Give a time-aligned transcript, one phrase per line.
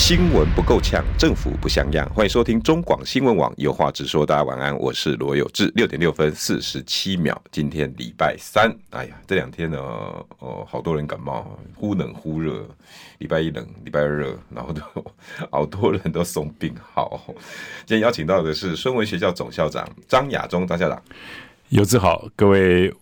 [0.00, 2.08] 新闻不够呛，政府不像样。
[2.14, 4.24] 欢迎收听中广新闻网，有话直说。
[4.24, 5.70] 大家晚安，我是罗有志。
[5.76, 8.74] 六点六分四十七秒，今天礼拜三。
[8.90, 9.78] 哎呀，这两天呢，
[10.38, 12.66] 哦，好多人感冒，忽冷忽热。
[13.18, 14.82] 礼拜一冷，礼拜二热，然后都
[15.52, 17.22] 好多人都送病号。
[17.84, 21.00] 今天邀请到的是孙文学校总校长张亚中张校长。
[21.70, 22.92] 有志好，各位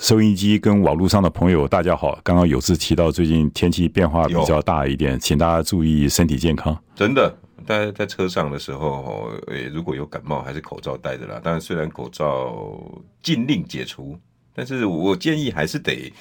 [0.00, 2.18] 收音机跟网络上的朋友，大家好。
[2.24, 6.76] 刚刚有志提到最近天气变化比较大一点，请大家注意身体健康。
[6.96, 7.32] 真的，
[7.64, 11.40] 大家在车上的时候，诶，如果有感冒，还是口罩戴着啦。
[11.44, 12.76] 当然，虽然口罩
[13.22, 14.18] 禁令解除，
[14.52, 16.12] 但是我建议还是得，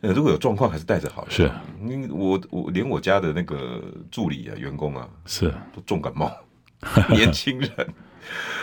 [0.00, 1.26] 呃，如果有状况，还是戴着好。
[1.28, 1.50] 是，
[1.86, 6.32] 因为我我连我家的那个助理啊、员工啊，是都重感冒，
[7.12, 7.70] 年轻人。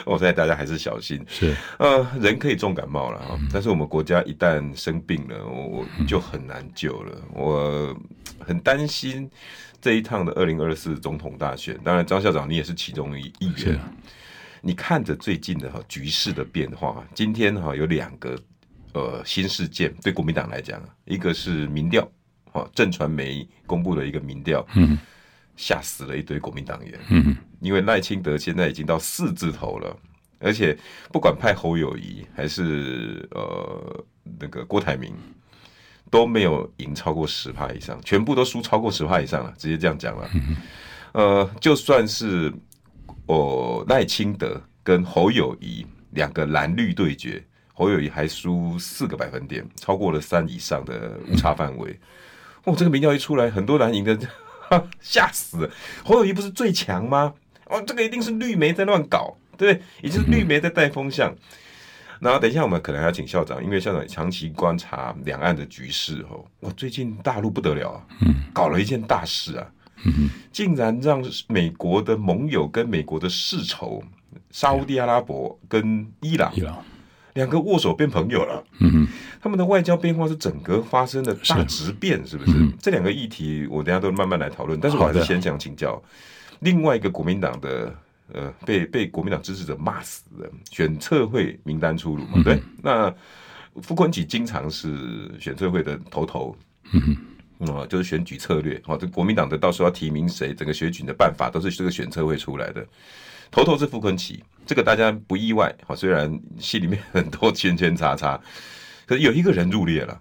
[0.06, 1.24] 我 现在大家还是小心。
[1.28, 7.16] 是，呃，人可以重感冒了啊，但是我们国家一旦生病了，我就很难救了。
[7.34, 7.96] 我
[8.40, 9.30] 很担心
[9.82, 11.78] 这一趟的二零二四总统大选。
[11.84, 13.80] 当然，张校长你也是其中一一员。
[14.62, 18.38] 你看着最近的哈局势的变化，今天哈有两个
[18.94, 22.10] 呃新事件，对国民党来讲，一个是民调，
[22.52, 24.98] 哈正传媒公布了一个民调，嗯。
[25.60, 29.98] 吓死了一堆国民党员，嗯，因为赖清德现在已经到四字头了，
[30.40, 30.78] 而且
[31.12, 34.06] 不管派侯友谊还是呃
[34.40, 35.12] 那个郭台铭，
[36.12, 40.30] 都没有赢超过十趴以上，全部都输超过十趴以上了，直接这样讲了。
[41.14, 42.54] 呃，就算是
[43.26, 52.00] 哦赖清德跟侯友谊两个蓝绿对决，侯友谊还输四个百分点，超过了三以上的误差范围。
[52.66, 54.18] 哦，这个民调一出来，很多蓝营的。
[55.00, 55.72] 吓死了！
[56.04, 57.34] 侯友谊不是最强吗？
[57.70, 59.86] 哦，这个一定是绿媒在乱搞，对不对？
[60.02, 61.34] 也就是绿媒在带风向。
[62.20, 66.44] 然后等一下，我们可能还要请校长，因为校长长期观察两岸的局势哦。
[66.62, 68.02] 哇，最近大陆不得了啊，
[68.54, 69.68] 搞了一件大事啊，
[70.52, 74.04] 竟然让美国的盟友跟美国的世仇
[74.50, 76.52] 沙乌地阿拉伯跟伊朗。
[77.34, 79.08] 两个握手变朋友了，嗯哼，
[79.40, 82.52] 他们的外交变化是整个发生的大质变，是不是？
[82.58, 84.80] 嗯、这两个议题我等下都慢慢来讨论。
[84.80, 86.02] 但是我还是先想请教
[86.60, 87.96] 另外一个国民党的，
[88.34, 92.42] 呃，被被国民党支持者骂死的选测会名单出炉嘛？
[92.44, 93.14] 对，那
[93.82, 96.58] 傅昆萁经常是选测会的头头，
[96.92, 97.16] 嗯
[97.88, 102.86] 就是选举策略，好，这国民党的到时候要提名谁，整个选举的办法都是这个选策会出来的。
[103.50, 105.74] 头头是傅昆奇，这个大家不意外。
[105.86, 108.40] 好，虽然戏里面很多圈圈叉叉，
[109.06, 110.20] 可是有一个人入列了，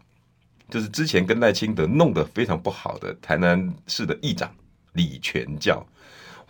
[0.71, 4.51] 就是之前跟赖清德弄得非常不好的台南市的议长
[4.93, 5.85] 李全教。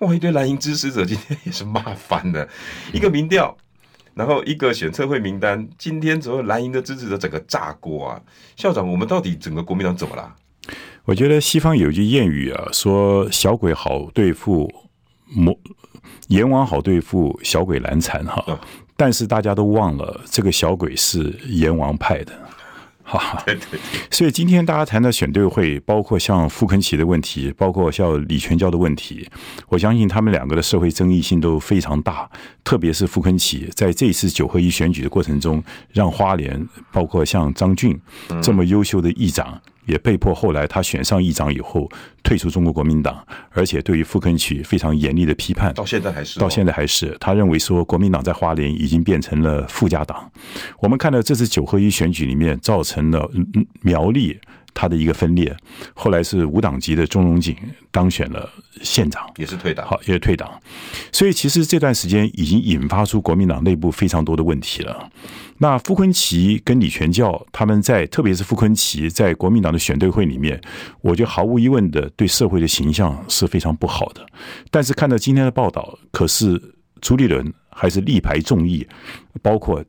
[0.01, 2.47] 哇，一堆蓝营支持者今天也是骂翻了。
[2.93, 3.57] 一个民调，
[4.15, 8.21] 然后一个选测会名单，今天所有蓝营的支持者整个炸锅啊！
[8.57, 10.35] 校长，我们到底整个国民党怎么了？
[11.05, 14.71] 我觉得西方有一句谚语啊，说小鬼好对付，
[15.27, 15.57] 魔。
[16.29, 18.61] 阎王好对付，小鬼难缠哈。
[18.97, 22.33] 但是大家都忘了，这个小鬼是阎王派的，
[23.07, 23.45] 哈哈。
[24.11, 29.29] 所以今天大家谈的选对会，包括像傅肯奇的问题，包括像李全教的问题，
[29.69, 32.29] 我相信他们两个的社会争议性都非常大。
[32.65, 35.63] 特别是傅肯奇在这一次九合一选举的过程中，
[35.93, 37.99] 让花莲包括像张俊
[38.43, 39.61] 这么优秀的议长。
[39.87, 41.89] 也被迫后来他选上议长以后
[42.23, 50.31] 退出中国国民党，而且对于傅崐萁非常严厉的批判，到现在还是，到现在还是，他认为说国民党在花莲已经变成了附加党。
[50.81, 53.31] 我们看到这次九合一选举里面造成了
[53.81, 54.39] 苗栗
[54.75, 55.57] 他的一个分裂，
[55.95, 57.57] 后来是无党籍的钟荣景
[57.91, 58.47] 当选了
[58.83, 60.51] 县长，也是退党，好，也是退党。
[61.13, 65.09] 所以其实这段时间已经引发出国民党内部非常多的问题了。
[65.59, 70.61] 那傅昆萁跟李全教他们在，特别是傅昆萁在国民党的选对会里面，
[71.01, 74.27] 我觉得毫无疑问的对社会的形象是非常不好的。
[74.71, 76.61] 但是看到今天的报道，可是
[77.01, 78.87] 朱立伦还是力排众议，
[79.43, 79.83] 包括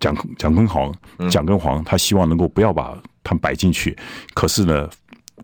[0.00, 0.92] 蒋蒋根豪、
[1.30, 3.96] 蒋根煌，他希望能够不要把他们摆进去。
[4.34, 4.90] 可是呢，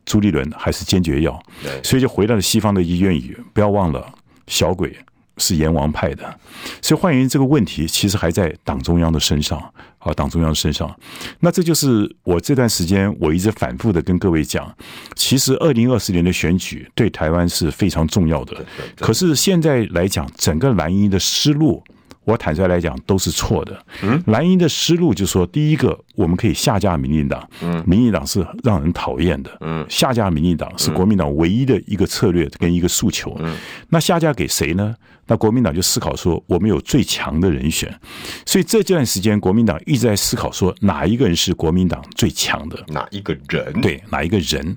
[0.04, 1.40] 朱立伦还是坚决要，
[1.84, 4.12] 所以就回到了西方的一个谚语，不要忘了
[4.48, 4.96] 小鬼。
[5.38, 6.38] 是阎王派的，
[6.82, 9.58] 所以换言之，这个问题其实还在党中央的身上
[9.98, 10.94] 啊，党中央的身上。
[11.40, 14.70] 那这就是我这段时间我一直反复的跟各位讲，
[15.14, 18.64] 其实二零二四年的选举对台湾是非常重要的。
[18.98, 21.82] 可是现在来讲，整个蓝营的思路，
[22.28, 23.82] 我坦率来讲都是错的。
[24.02, 27.48] 嗯，蓝营的思路就是说，第一个，我们可以下架民进党。
[27.62, 29.50] 嗯，民进党是让人讨厌的。
[29.62, 33.34] 嗯，下架民进党是国民党唯一的一个策略跟一个诉求。
[33.40, 33.56] 嗯，
[33.88, 34.94] 那下架给谁呢？
[35.26, 37.98] 那国民党就思考说，我们有最强的人选。
[38.44, 42.78] 所以这段时间，国民党一直在思考说，哪一个人是国民党最强的？
[42.88, 43.80] 哪一个人？
[43.80, 44.76] 对，哪一个人？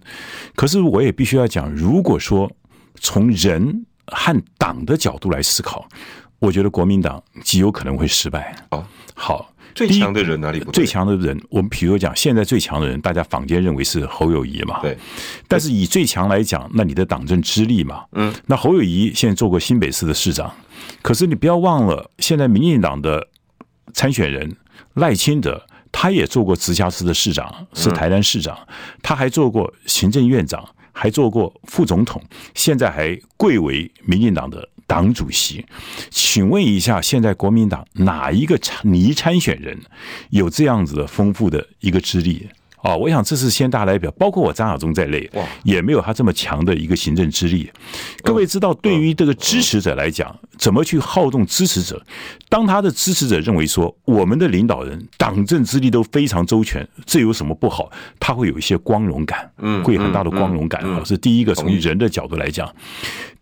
[0.56, 2.50] 可是我也必须要讲，如果说
[2.96, 5.86] 从人和党的角度来思考。
[6.42, 8.56] 我觉得国民党极有可能会失败。
[8.72, 8.84] 哦，
[9.14, 10.72] 好，最强的人哪里不？
[10.72, 14.80] 最强的人，我们比如讲，现在最强的人，大家坊间认为是侯友谊嘛。
[14.82, 14.98] 对。
[15.48, 18.06] 但是以最强来讲，那你的党政之力嘛。
[18.14, 18.34] 嗯。
[18.48, 20.52] 那侯友谊现在做过新北市的市长，
[21.04, 23.28] 可是你不要忘了，现在民进党的
[23.94, 24.52] 参选人
[24.96, 28.58] 赖清德，他也做过直辖市的市长，是台南市长，
[29.04, 32.20] 他还做过行政院长，还做过副总统，
[32.56, 34.68] 现在还贵为民进党的。
[34.92, 35.66] 党主席，
[36.10, 39.80] 请问一下，现在国民党哪一个参拟参选人
[40.32, 42.46] 有这样子的丰富的一个资历？
[42.82, 45.32] 啊，我想这是先大代表，包括我张亚中在内，
[45.64, 47.72] 也没有他这么强的一个行政资历。
[48.22, 52.00] 各位知道，对于这个支持者来讲，怎么去好动支持者？
[52.48, 57.90] 当他的支持者认为说，我们的领导人党政之力都非常周全，这有什么不好？
[58.20, 61.02] 他会有一些光荣感，嗯，会有很大的光荣感啊。
[61.04, 62.72] 是第一个，从人的角度来讲。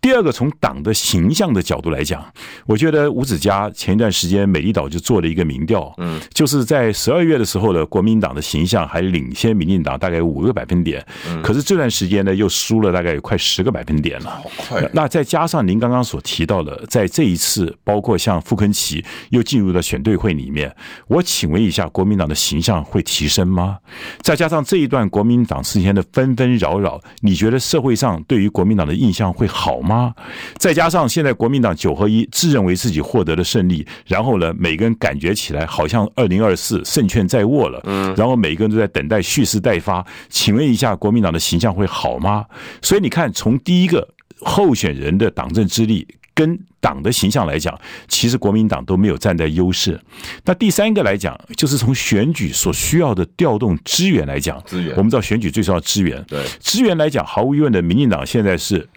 [0.02, 2.26] 第二个，从党的形象的角度来讲，
[2.66, 14.90] 我觉得吴子嘉前一段时间美丽岛就做了一个民调，嗯，就是在十二月的时候呢，国民党的形象还领先民进党大概五个百分点，嗯，可是这段时间呢又输了大概有快十个百分点了，好快。
[14.94, 20.74] 那再加上您刚刚所提到的，在这一次包括像傅昆奇又进入了选对会里面，
[21.10, 23.80] 我请问一下，国民党的形象会提升吗？
[24.22, 29.90] 再加上这一段国民党之间的纷纷扰扰，你觉得社会上对于国民党的印象会好吗？
[29.90, 30.14] 吗？
[30.60, 40.06] 再加上现在国民党九合一自认为自己获得了胜利，然后呢，每个人感觉起来好像二零二四胜券在握了，嗯，然后每个人都在等待蓄势待发。
[40.30, 42.46] 请问一下，国民党的形象会好吗？
[42.84, 44.08] 所以你看，从第一个
[44.42, 46.08] 候选人的党政资历
[46.40, 47.78] 跟党的形象来讲，
[48.08, 50.00] 其实国民党都没有站在优势。
[50.46, 58.88] 那第三个来讲，就是从选举所需要的调动资源来讲，资源我们知道选举最重要资源，对资源来讲，毫无疑问的，民进党现在是。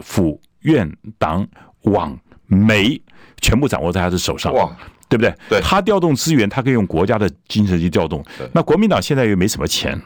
[0.00, 1.46] 府院党
[1.82, 3.00] 网媒
[3.40, 4.76] 全部掌握在他的手上，哇，
[5.08, 5.32] 对不对？
[5.48, 8.22] 对，他调动资源，他可以用国家的精神去调动。
[8.52, 9.98] 那国民党现在又没什么钱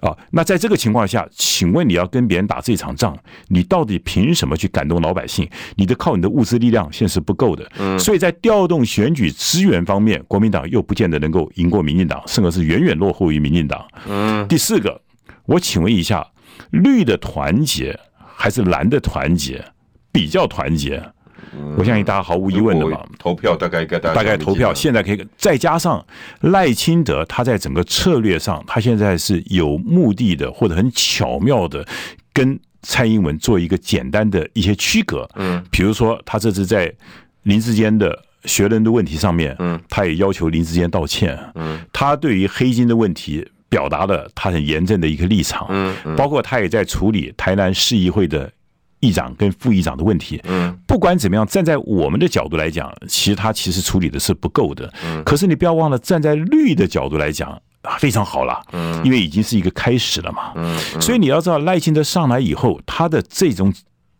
[0.00, 3.16] 啊，那在这个情况下，请问你要跟别人打这场仗，
[3.48, 5.48] 你到底凭什么去感动老百姓？
[5.76, 7.70] 你的靠你的物资力量现在是不够的。
[7.78, 13.86] 嗯，所以在调动选举资源方面，国民党又不见得能够赢过民进党，甚至是远远落后于民进党。
[14.08, 15.00] 嗯，第四个，
[15.46, 16.26] 我请问一下，
[16.70, 17.98] 绿的团结。
[18.34, 19.64] 还是蓝的团结
[20.10, 21.00] 比较团结，
[21.76, 23.00] 我相信大家毫无疑问的嘛。
[23.18, 26.04] 投票大概该大概投票，现在可以再加上
[26.40, 31.86] 赖清德，他在整个策略上，他现在是有目的的或者很巧妙的
[32.32, 35.28] 跟蔡英文做一个简单的一些区隔。
[35.36, 36.92] 嗯，比如说他这次在
[37.42, 41.38] 林志坚的学人的问题上面，嗯，他也要求林志坚道歉。
[41.54, 43.48] 嗯，他对于黑金的问题。
[43.72, 48.52] 表达了他很严正的一个立场，嗯，包括他也在处理台南市议会的
[49.02, 57.60] 议长跟副议长的问题，嗯，不管怎么样，站在我们的角度来讲，其实他其实处理的是不够的，嗯，可是你不要忘了，站在绿的角度来讲，
[57.98, 63.70] 非常好了，嗯，因为已经是一个开始了嘛，嗯，所以你要知道赖清德上来以后，他的这种。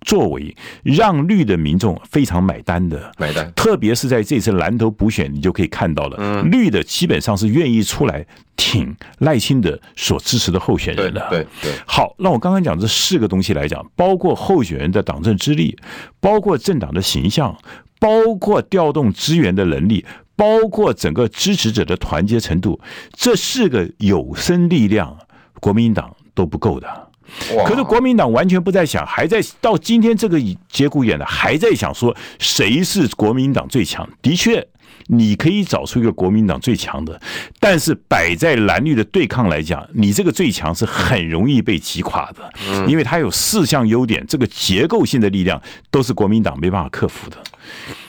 [0.03, 11.27] 作为让绿的民众非常买单的，买单，特别是在这次蓝头补选，你就可以看到了，绿的基本上是愿意出来挺赖清德所支持的候选人的。
[11.31, 11.73] 对对。
[11.87, 15.77] 好，那我刚刚讲这四个东西来讲，包括候选人的党政资历，
[16.21, 17.57] 包括政党的形象，
[17.99, 20.05] 包括调动资源的能力，
[20.35, 22.81] 包括整个支持者的团结程度，
[23.13, 25.17] 这四个有生力量，
[25.61, 27.09] 国民党都不够的。
[27.67, 34.09] 可是国民党完全不在想，还在到今天这个节骨眼了，还在想说谁是国民党最强？
[34.21, 34.67] 的确，
[35.07, 37.21] 你可以找出一个国民党最强的，
[37.59, 42.53] 但是摆在蓝绿的对抗来讲，你这个最强是很容易被击垮的，
[42.87, 45.61] 因为它有四项优点，这个结构性的力量
[45.91, 47.37] 都是国民党没办法克服的。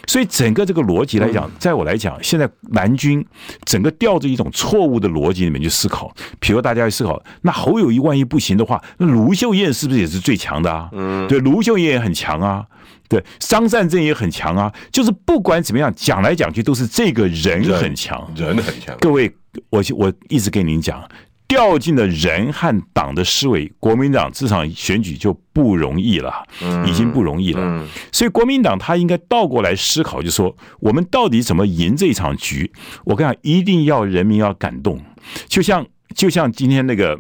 [0.08, 3.26] 所以整个这个逻辑来讲，在我来讲，现在蓝军
[3.66, 6.14] 整个掉着一种错误的逻辑里面去思考。
[6.40, 10.90] 比如大家去思考，那侯友谊万一不行的话，那卢秀燕是不是也是最强的啊？
[10.92, 12.66] 嗯，对，卢秀燕也很强啊，
[13.08, 14.72] 对，商善政也很强啊。
[14.92, 18.96] 就是不管怎么样，讲来讲去都是这个人很强，人很强。
[19.00, 19.34] 各位，
[19.70, 21.02] 我我一直跟您讲。
[21.54, 26.34] 掉进了人和党的思维，国民党这场选举就不容易了，
[26.88, 27.88] 已经不容易了。
[28.12, 32.72] 所以国民党他应该倒过来思考，就说我们到底怎么赢这场局？
[33.06, 35.00] 我跟你讲，一定要人民要感动，
[35.48, 37.20] 就像就像今天那个。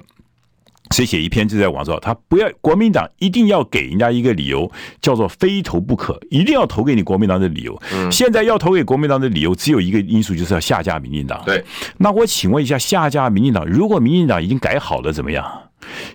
[0.93, 4.71] 谁写一篇就在网上，他不要国民党一定要给人家一个理由，
[5.01, 7.81] 叫做非投不可，一定要投给你国民党的理由。
[7.91, 11.41] 嗯，现在要投给国民党的理由只有一个因素，就是要下架民进党。
[11.45, 11.63] 对，
[11.97, 15.45] 那我请问一下，下架民进党，如果民进党已经改好了怎么样？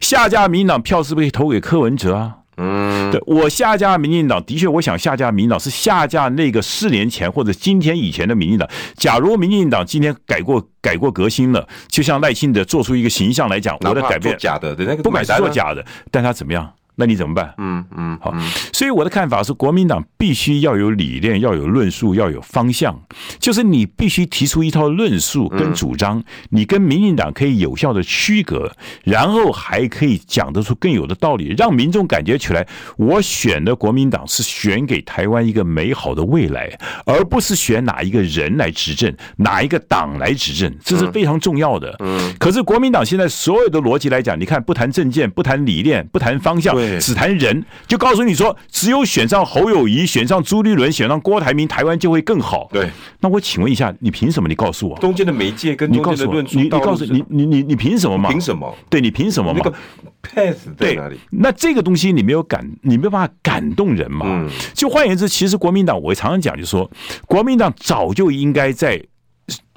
[0.00, 2.36] 下架民进党票是不是可以投给柯文哲啊？
[2.58, 8.68] 嗯，对，我下架民进党，的确，我想下架民进党是下架那个四年前或者今天以前的民进党。
[8.96, 16.68] 假如民进党今天改过改过革新了，就像赖清德做出一个形象来讲，我的改变假的，不买是做假的，但他怎么样？
[17.00, 17.54] 那你怎么办？
[17.58, 18.34] 嗯嗯，好。
[18.72, 23.00] 所以我的看法是，国民党必须要有理念，要有论述，要有方向。
[23.38, 28.72] 就是你必须提出一套论述跟主张，你跟民进党可以有效的区隔，
[29.04, 36.68] 然后还可以讲得出更有的道理，让民众感觉起来，我选的国民党是选给台湾一个美好的未来，
[37.06, 41.94] 而不是选哪一个人来执政，哪一个党来执政，这是非常重要的。
[42.00, 42.34] 嗯。
[42.40, 46.74] 可是国民党现在所有的逻辑来讲，你看，不谈政见，不谈理念，不谈方向。
[47.00, 52.68] 只谈人，就告诉你说，只有选上侯友谊，选上朱立伦，选上郭台铭，台湾就会更好。
[52.72, 52.90] 对，
[53.20, 54.48] 那我请问一下，你凭什么？
[54.48, 58.30] 你告诉我，中间的媒介跟中间的论述，你告诉你，你你你凭什么嘛？
[58.30, 58.74] 凭什么？
[58.88, 59.60] 对，你凭什么嘛？
[59.62, 59.76] 那个
[60.22, 61.18] path 在哪里？
[61.30, 64.26] 那这个东西你没有感，你没有办法感动人嘛？
[64.28, 66.90] 嗯，就换言之，其实国民党我常常讲，就是说，
[67.26, 69.02] 国民党早就应该在。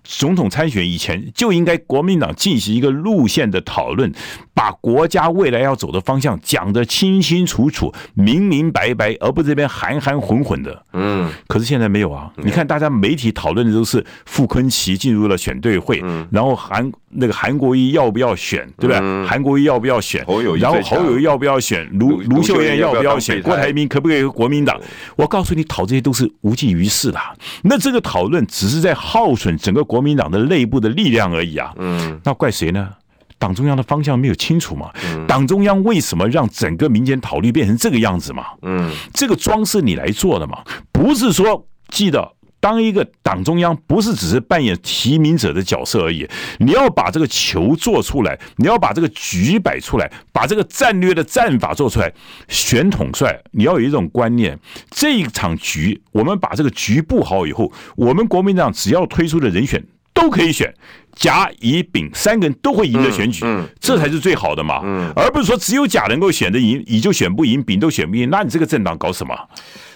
[0.03, 4.11] 总统参选以前就应该国民党进行一个路线的讨论，
[4.53, 10.83] 把国家未来要走的方向讲得清清楚楚、明明白白，而不是这边含含混混的。
[10.93, 12.31] 嗯，可是现在没有啊！
[12.37, 19.27] 你看，大家媒体讨论的都是傅昆奇进入了选对会，然后韩那个韩国瑜要不要选，对不对？
[19.27, 20.25] 韩国瑜要不要选？
[20.59, 21.87] 然后侯友宜要不要选？
[21.99, 23.39] 卢卢秀燕要不要选？
[23.43, 24.79] 郭台铭可不可以国民党？
[25.15, 27.19] 我告诉你，讨这些都是无济于事的。
[27.63, 29.85] 那这个讨论只是在耗损整个。
[29.91, 32.89] 国民党的内部的力量而已啊，嗯，那怪谁呢？
[33.37, 34.91] 党中央的方向没有清楚嘛？
[35.03, 38.45] 嗯，党中央为什么让整个民间讨论变成这个样子嘛？
[38.61, 40.59] 嗯，这个庄是你来做的嘛？
[40.91, 46.25] 不是说记得当一个党中央不是只是扮演提名者的角色而已，
[46.59, 52.13] 你要把这个球做出来，你要把这个局摆出来，把这个战略的战法做出来。
[52.47, 54.57] 选统帅，你要有一种观念，
[54.91, 60.71] 这一场局我们把这个局布好以后，我们国民党只要推出的人选都可以选。
[61.15, 69.35] 甲、乙、丙三个人都会赢的选举，嗯嗯，这才是最好的嘛，嗯，而不是说只有甲能够选得赢，乙就选不赢，丙都选不赢，那你这个政党搞什么？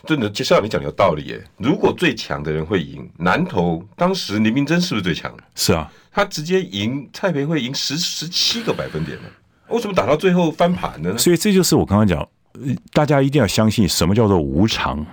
[0.05, 1.43] 真的，接下来你讲的有道理耶。
[1.57, 5.34] 如果最强的人会赢，南投当时林明珍是不是最强？
[5.55, 9.24] 是啊，他直接赢蔡培慧赢十十七个百分点呢，
[9.69, 11.17] 为什么打到最后翻盘呢？
[11.17, 12.27] 所以这就是我刚刚讲，
[12.93, 15.03] 大家一定要相信什么叫做无常。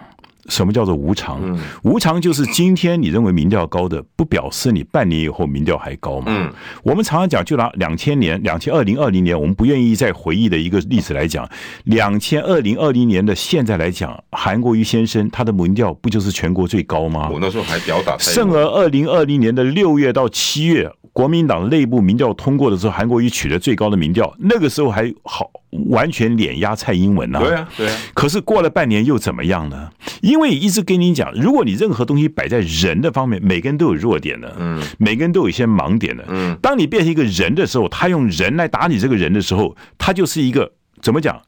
[0.49, 1.41] 什么叫做无常？
[1.83, 6.53] 无常就是今天你认为民调高的，不表示你半年以后民调还高嘛。
[6.83, 11.49] 我们常常讲，就拿两千年、两千二零二零年，我们不愿意再回忆的一个例子来讲，
[11.85, 17.29] 两千二零二零年的现在来讲，韩国瑜先生他的民调不就是全国最高吗？
[17.33, 18.17] 我那时候还表达。
[18.19, 25.51] 甚而二零二零年的六月到七月，国民党内部民调通过的时候，韩国瑜取得最高的民调，那个时候还好，
[25.89, 27.39] 完全碾压蔡英文呢。
[27.41, 27.99] 对啊，对啊。
[28.15, 29.91] 可是过了半年又怎么样呢？
[30.21, 36.57] 因为一直跟你讲，如果你任何东西摆在人的方面，每个人都有弱点的，嗯，每个人都有一些盲点的，嗯。
[36.63, 41.41] 当你变成一个人的时候，他用人来打你这个人的时候，他就是一个怎么讲？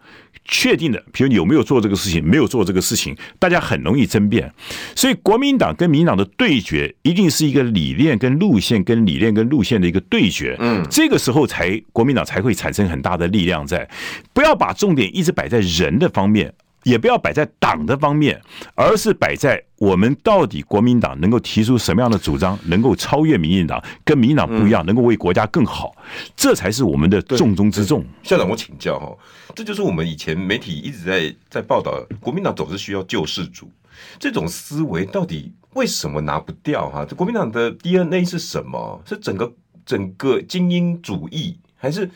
[0.45, 4.53] 确定的，比如有没有做这个事情，没有做这个事情，大家很容易争辩。
[4.95, 10.57] 所以国民党跟民党的对决，一定是一个理念跟路线跟理念跟路线的一个对决。
[10.61, 13.88] 嗯，这个时候才国民党才会产生很大的力量在。
[14.33, 16.53] 不要把重点一直摆在人的方面。
[16.85, 18.41] 也不要摆在党的方面，
[18.75, 25.95] 而是摆在我们到底国民党能够提出什么样的主张，能够超越民进党，跟民进党不一样，能够为国家更好，
[26.37, 28.05] 这才是我们的重中之重。
[28.23, 29.17] 校长，我请教哈，
[29.55, 33.71] 这就是我们以前媒体一直在在报道，国民党总是需要救世主，
[34.19, 37.05] 这种思维到底为什么拿不掉哈？
[37.05, 39.03] 这国民党的 DNA 是什么？
[39.07, 39.53] 是整个
[39.85, 42.09] 整个精英主义，还是？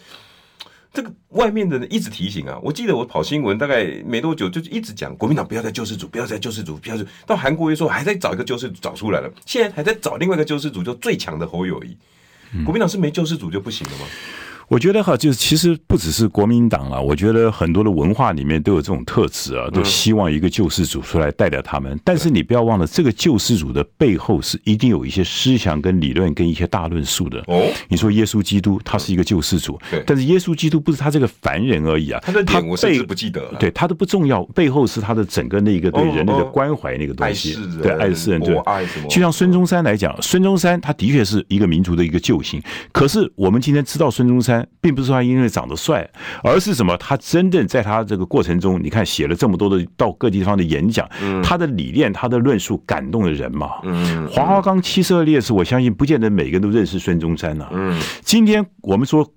[0.98, 11.96] 这个外面的人一直提醒啊，我记得我跑新闻大概没多久，就一直讲国民党不要再救世主，不要再救世主，不要再到韩国瑜说还在找一个救世主找出来了，现在还在找另外一个救世主，就最强的侯友谊。
[12.64, 14.06] 国民党是没救世主就不行了吗？
[14.68, 21.98] 我觉得哈，就是其实不只是国民党啊，我觉得很多的文化里面都有这种特质啊，都希望一个救世主出来带领他们。
[22.04, 27.42] 但是你不要忘了，这个救世主的背后是一定有一些思想跟理论跟一些大论述的。
[27.46, 38.54] 哦，你说耶稣基督他是一个救世主，但是耶稣基督不是他这个凡人而已啊，他的脸我甚至不记得，对他都不重要，背后是他的整个那个对人类的关怀那个东西，对爱世人，对。
[38.66, 39.08] 爱什么？
[39.08, 42.60] 就像孙中山来讲，孙中山他的确是一个民族的一个救星，
[42.92, 46.08] 可是我们今天知道孙中山，并不是他因因为长得帅，
[46.42, 46.96] 而是什么？
[46.96, 51.08] 他真正在他这个过程中，你看写了这么多的到各地方的演讲，
[51.42, 53.68] 他的理念、他的论述感动了人嘛。
[54.30, 57.68] 黄花岗七十二烈士，我相信不见得每个人都认识孙中山呐。
[58.22, 59.30] 今天我们说。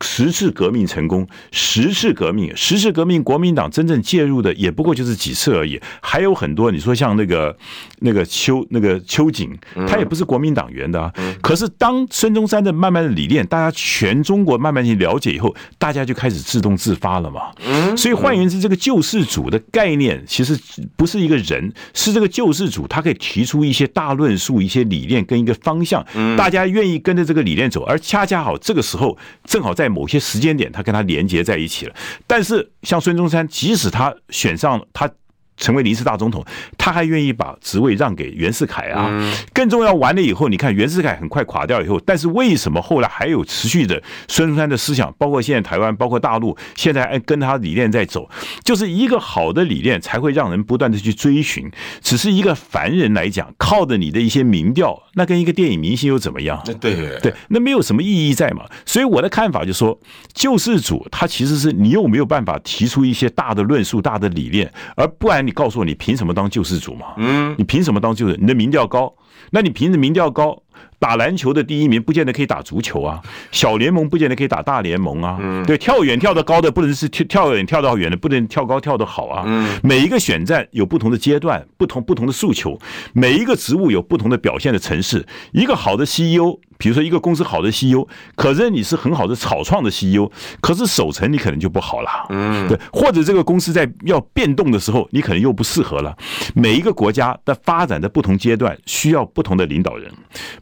[0.00, 6.70] 十次革命成功，十次革命，十次革命，国民党真正介入的也不过就是几次而已，还有很多。
[6.70, 7.56] 你说像那个
[7.98, 11.12] 那个邱那个秋瑾，他也不是国民党员的啊。
[11.42, 17.50] 可是当孙中山的慢慢的理念，大家全中国慢慢去了解以后，大家就开始自动自发了嘛。
[17.96, 20.56] 所以换言之，这个救世主的概念其实
[20.96, 29.87] 不是一个人，是这个救世主，他可以提出一些大论述、一些理念跟一个方向，大家愿意跟着这个理念走，而恰恰好这个时候正好在。
[29.88, 31.94] 某些时间点，他跟他连接在一起了。
[32.26, 35.10] 但是，像孙中山，即使他选上他。
[35.58, 36.42] 成为临时大总统，
[36.78, 39.10] 他还愿意把职位让给袁世凯啊。
[39.52, 48.30] 更重要，完了以后，你看袁世凯很快垮掉以后，但是为什么后来还有持续的孙中山的思想，包括现在台湾，包括大陆，现在还跟他理念在走，
[48.62, 51.68] 就是一个好的理念才会让人不断的去追寻。
[52.00, 56.62] 只是一个凡人来讲，靠着你的一些民调，那跟一个电影明星又怎么样？
[56.80, 58.64] 对对，那没有什么意义在嘛。
[58.86, 59.98] 所以我的看法就是说，
[60.32, 65.47] 救世主他其实是你又没有办法提出一些大的论述、大的理念，而不然。
[65.48, 67.14] 你告诉我，你凭什么当救世主嘛？
[67.16, 68.36] 嗯，你凭什么当救世？
[68.38, 69.10] 你的民调高，
[69.50, 70.62] 那你凭着民调高，
[70.98, 75.38] 打篮球的第一名不见得可以打足球啊，小联盟不见得可以打大联盟啊。
[75.40, 79.44] 嗯，对，跳远跳得高的不能是跳跳远跳得远的不能跳高跳得好啊。
[79.46, 82.78] 嗯，每一个选战有不同的阶段，不同不同的诉求，
[83.14, 85.26] 每一个职务有不同的表现的城市。
[85.52, 86.60] 一个好的 CEO。
[86.78, 88.06] 比如说，一个公司好的 CEO，
[88.36, 90.30] 可是你是很好的草创的 CEO，
[90.60, 96.16] 可是守成你可能就不好了，嗯，对，或者这个公司在要变动的时候，你可能又不适合了。
[96.54, 100.08] 每一个国家的发展的不同阶段需要不同的领导人，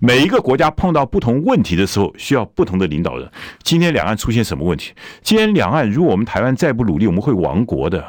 [0.00, 3.30] 每一个国家碰到不同问题的时候需要不同的领导人。
[3.62, 4.92] 今天两岸出现什么问题？
[5.22, 8.02] 今天两岸如果我们台湾再不努力，我们会亡国的。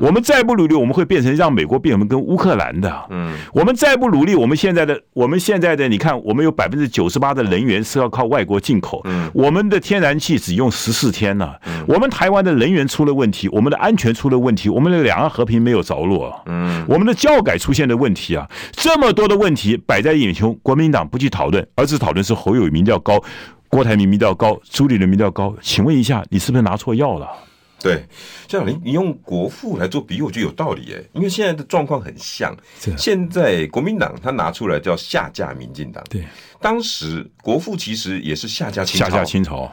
[0.00, 3.06] 我们再不努力，我们会变成让美国变成跟乌克兰的。
[3.08, 7.53] 嗯，我们再不努力，我们现在的我们现在的你看，我们有百分之九十八的人。
[7.54, 11.52] 能源是要靠外国进口，我们的天然气只用十四天呢。
[11.86, 16.42] 我们台湾的能源出了问题，我们的安全出了问题，我们的两岸和平没有着落。
[16.46, 23.22] 嗯，我们的教改出现的问题啊，这么多的问题摆在眼前，国民党不去讨论，而是讨论是侯友宜民调高，
[23.68, 25.54] 郭台铭民调高，朱立伦民调高。
[25.60, 27.28] 请问一下，你是不是拿错药了？
[27.84, 28.04] 对，
[28.48, 32.56] 像你你用国父来做比喻，我觉得有道理诶，因为现在的状况很像。
[32.96, 36.24] 现在国民党他拿出来叫下架民进党，对，
[36.60, 39.70] 当时国父其实也是下架清朝，下架清朝，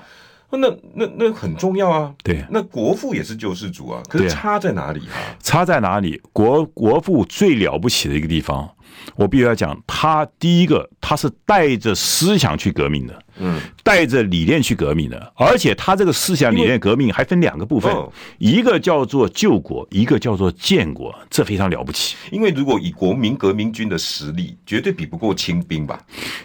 [0.52, 2.14] 那那那很重要啊。
[2.22, 5.16] 对，那国父也是救世主啊，可是差在哪里啊？
[5.42, 6.22] 差在哪里？
[6.34, 8.70] 国国父最了不起的一个地方。
[9.16, 17.92] 我必须要讲，他第一个，他是带着思想去革命的，嗯，带着理念去革命的，而且他这个思想理念革命还分两个部分，
[18.38, 22.16] 一个叫做救国，一个叫做建国，这非常了不起。
[22.32, 26.00] 因为如果以国民革命军的实力，绝对比不过清兵吧？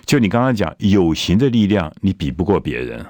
[0.06, 3.04] 就你刚刚讲有形的力量，你比不过别人。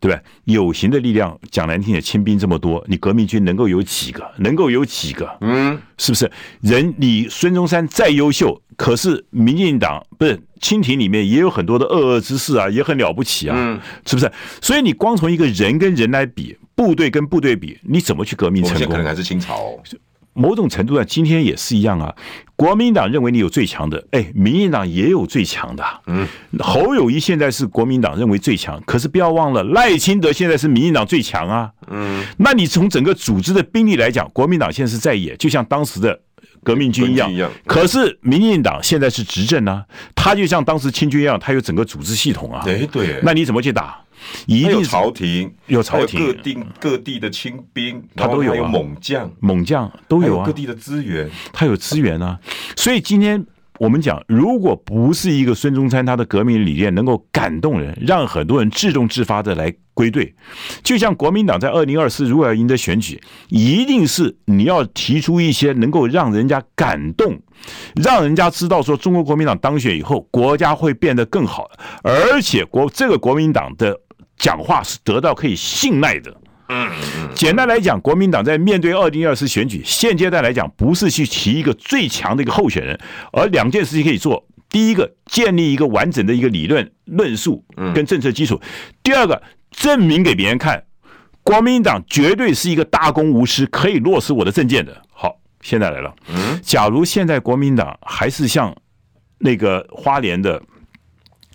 [0.00, 0.20] 对吧？
[0.44, 4.22] 有形的力量，讲难听点，清兵这么多，你革命军能够有几个？
[4.36, 5.26] 能够有几个？
[5.40, 6.30] 嗯，是不是？
[6.60, 14.30] 人，你孙中山再优秀，可是民进党不是清廷里面也有很多的恶恶之事啊，也很了不起啊，嗯，是不是？
[14.60, 18.88] 所以你光从一个人跟人来比，部队跟部队比，你怎么去革命成功？
[18.88, 19.82] 可能还是清朝哦。
[20.36, 22.12] 某种程度上，今天也是一样啊。
[22.56, 25.84] 国民党认为你有最强的，哎，民进党也有最强的。
[26.08, 26.26] 嗯，
[26.58, 31.70] 侯友谊现在是国民党认为最强，可是不要忘了赖清德现在是民进党最强啊。
[31.86, 36.20] 嗯，那你从整个组织的兵力来讲，国民党现在是在野，就像当时的
[36.64, 37.30] 革命军一样。
[37.66, 42.62] 可是民进党现在是执政啊，他就像当时清军一样，他有整个组织系统啊。
[42.64, 44.00] 对对，那你怎么去打？
[44.46, 52.40] 一定有朝廷，有朝廷，各地各地的清兵，他都有猛将，猛将都有啊，各地的资源，他有资源啊。
[52.74, 53.44] 所以今天
[53.84, 60.34] 我们讲，如果不是一个孙中山他的革命理念能够感动人，让很多人自动自发的来归队，
[60.82, 63.20] 就像国民党在二零二四如果要赢得选举，
[63.50, 67.38] 一定是你要提出一些能够让人家感动，
[68.02, 71.70] 让人家知道说中国国民党当选以后，国家会变得更好，
[72.02, 74.00] 而且国这个国民党的。
[74.36, 76.36] 讲话是得到可以信赖的。
[76.68, 77.30] 嗯嗯。
[77.34, 82.98] 简单来讲，国民党在面对二零二四选举现阶段来讲，不是去提一个最强的一个候选人，
[83.32, 84.46] 而两件事情可以做。
[84.68, 88.56] 第一个，建立一个完整的一个理论论述跟政策基础；
[89.02, 90.82] 第二个，证明给别人看，
[91.42, 95.02] 国民党绝对是一个大公无私，可以落实我的政见的。
[95.12, 96.14] 好，现在来了，
[96.62, 98.74] 假如现在国民党还是像
[99.38, 100.60] 那个花莲的。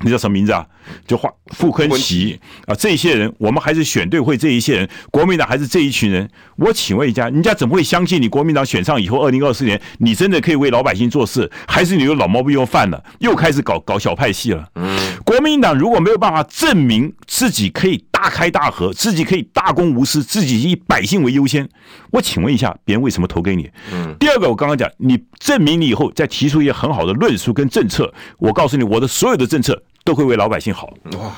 [0.01, 0.65] 你叫什么名字啊？
[1.06, 6.30] 就华傅坤奇啊，这些人，我们还是选对会这一些人，国民党还是这一群人。
[6.58, 8.28] 我请问一下，人家怎么会相信你？
[8.28, 14.69] 国民党选上以后，二零二四年你真的可以为老百姓做事，还是你有老毛病又犯了，又开始搞搞小派系了？
[14.75, 21.67] 嗯国民党如果没有办法证明自己可以大开大合，自己可以大公无私，自己以百姓为优先，
[22.12, 23.69] 我请问一下，别人为什么投给你？
[23.91, 29.82] 嗯第二个，我刚刚讲，你证明你以后再提出一些很好的论述跟政策，我告诉你，我的所有的政策。
[30.03, 31.31] 都会为老百姓好哇！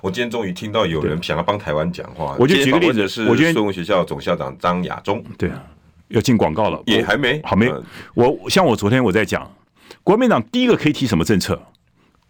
[0.00, 2.36] 我今天终于听到有人想要帮台湾讲话。
[2.38, 5.22] 我就举个例子，是我觉得孙文学校总校长张亚中。
[5.38, 5.62] 对啊，
[6.08, 7.72] 要进广告了，也还没好没。
[8.14, 9.48] 我像我昨天我在讲，
[10.02, 11.60] 国民党第一个可以提什么政策？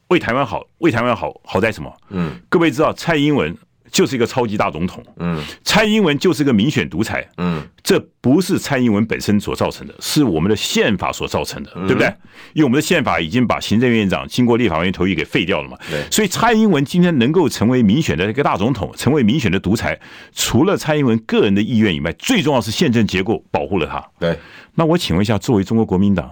[0.08, 1.90] 为台湾好，为台湾好，好在什么？
[2.10, 3.56] 嗯，各位知道蔡英文。
[3.92, 12.06] 就是一个超级大总统，嗯，蔡英文就是一个民选独裁，嗯，这不是蔡英文本身所造成的，是我们的宪法所造成的，对不对？
[12.54, 20.00] 因为我们的宪法已经把行政院长经过立法院同意给废掉了嘛，对，所以蔡英文今天能够成为民选的一个大总统，成为民选的独裁，
[20.32, 24.02] 除了蔡英文个人的意愿以外，最重要是宪政结构保护了他。
[24.18, 24.38] 对，
[24.74, 26.30] 那我请问一下，作为中国国民党，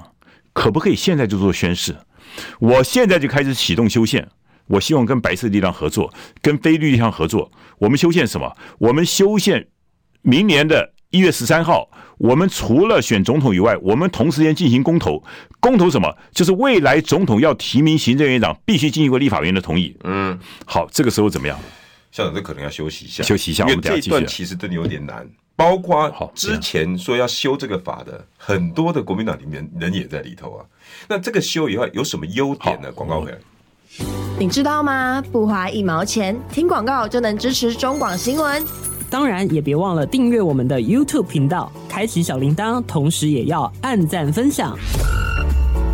[0.55, 1.95] 可不可以现在就做宣誓？
[2.59, 4.27] 我现在就开始启动修宪。
[4.71, 7.51] 我希望跟白色力量合作，跟非绿力量合作。
[7.79, 8.57] 我们修宪什么？
[8.79, 9.67] 我们修宪
[10.23, 15.23] 明年的一月十三号，我们除了选总统以外，我们同时间进行公投。
[15.59, 16.17] 公投什么？
[16.33, 19.97] 就是未来总统要提名行政院长，必须经过立法院的同意。
[20.05, 21.59] 嗯，好，这个时候怎么样？
[22.13, 23.67] 校长，这可能要休息一下，休息一下。
[23.69, 30.65] 因为这一段其实真的有点难，包括之前说要修这个法的很多的国民党里面人也在里头啊。
[31.09, 32.93] 那这个修以后有什么优点呢？
[32.93, 34.20] 广告回来。
[34.41, 35.23] 你知道吗？
[35.31, 38.65] 不花一毛钱，听广告就能支持中广新闻。
[39.11, 44.75] 当然，也别忘了订阅我们的 YouTube 频道，开启小铃铛，同时也要按赞分享，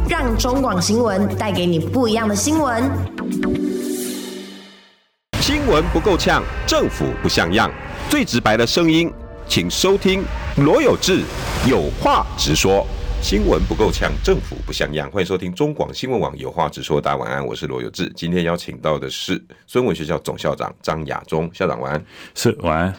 [0.09, 2.89] 让中广新闻带给你不一样的新闻。
[5.41, 7.69] 新闻不够呛，政府不像样，
[8.09, 9.13] 最直白的声音，
[9.49, 10.23] 请收听
[10.59, 11.23] 罗有志
[11.69, 12.87] 有话直说。
[13.27, 15.11] 新闻不够呛，政府不像样。
[15.11, 17.01] 欢迎收听中广新闻网，有话直说。
[17.01, 18.09] 大家晚安，我是罗有志。
[18.15, 22.05] 今天邀请到的是孙文学校总校长张亚中校长，晚安。
[22.37, 22.95] 是晚安。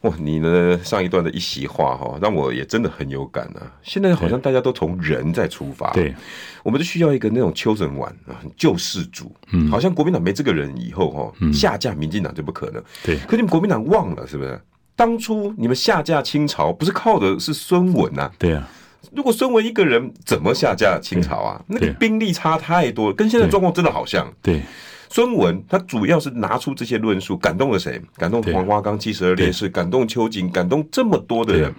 [0.00, 0.80] 哇，你呢？
[0.82, 3.70] 上一段的一席话哈，让我也真的很有感啊。
[3.82, 6.14] 现在好像大家都从人在出发，对，
[6.62, 9.30] 我们就需要一个那种丘神丸啊，救世主。
[9.52, 12.82] 嗯，好像国民党没这个人以后哈，下架民进党就不可能。
[13.04, 14.58] 对，可你们国民党忘了是不是？
[14.96, 18.30] 当初你们下架清朝，不是靠的是孙文呐？
[18.38, 18.66] 对啊。
[19.12, 21.62] 如果孙文一个人怎么下架清朝啊？
[21.66, 24.30] 那个兵力差太多，跟现在状况真的好像。
[24.42, 24.60] 对，
[25.08, 28.00] 孙文他主要是拿出这些论述，感动了谁？
[28.16, 31.74] 感动黄花岗七十二烈士，感动秋瑾，感动这么多的人。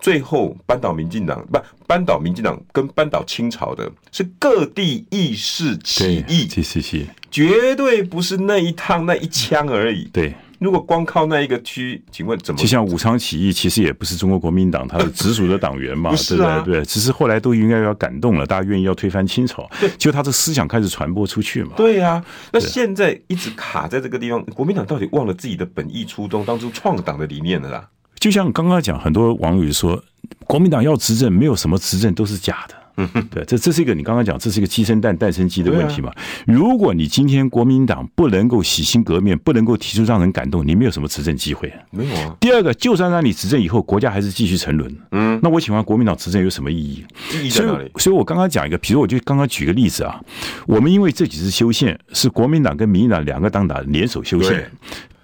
[0.00, 10.04] 最后扳倒民进党，不扳倒民进党跟扳倒清朝的是各地义士起义，是是是，绝对不是那一趟那一枪而已。
[10.12, 10.34] 对。
[10.64, 12.58] 如果光靠那一个区，请问怎么？
[12.58, 16.76] 就像武昌起义，其实也不是中国国民党他的直属的党员嘛， 对不对？
[16.80, 21.72] 对，只是后来都应该要感动了，大家愿意要推翻清朝， 就他的思想开始传播出去嘛。
[21.76, 27.86] 对呀、啊，那现在一直卡在这个地方，国民党到底忘了自己的本意初衷，当初创党的理念了啦？
[28.18, 30.02] 就像刚刚讲，很多网友说，
[30.46, 32.74] 国民党要执政，没有什么执政都是假的。
[32.96, 36.12] 嗯哼，对，这这是一个你刚刚讲，这是一个鸡生蛋，蛋生鸡的问题嘛？
[36.46, 41.72] 如果你今天国民党不能够洗心革面，不能够提出让人感动，你没有什么执政机会。
[41.90, 42.36] 没有啊。
[42.40, 44.96] 第二个，就算让你执政以后，国家还是继续沉沦。
[45.10, 47.04] 嗯，那我请问国民党执政有什么意义？
[47.32, 47.78] 意义在哪里？
[47.78, 50.20] 所以，所以我刚刚讲一个，比如我就刚刚举个例子啊，
[50.66, 54.70] 我们因为这几次修宪是国民党跟民进党两个党党联手修宪，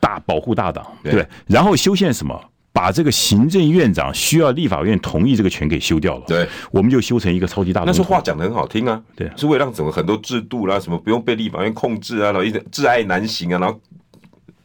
[0.00, 2.40] 大保护大党，对，然后修宪什么？
[2.72, 7.82] 把这个行政院长需要立法院同意这个权给修掉了，对，我们就修成一个超级大。
[7.84, 13.80] 那是话讲的很好听啊，对，是为了让整个很多制度啦，什么不用被立法院控制啊，然后一直挚爱难行啊，然后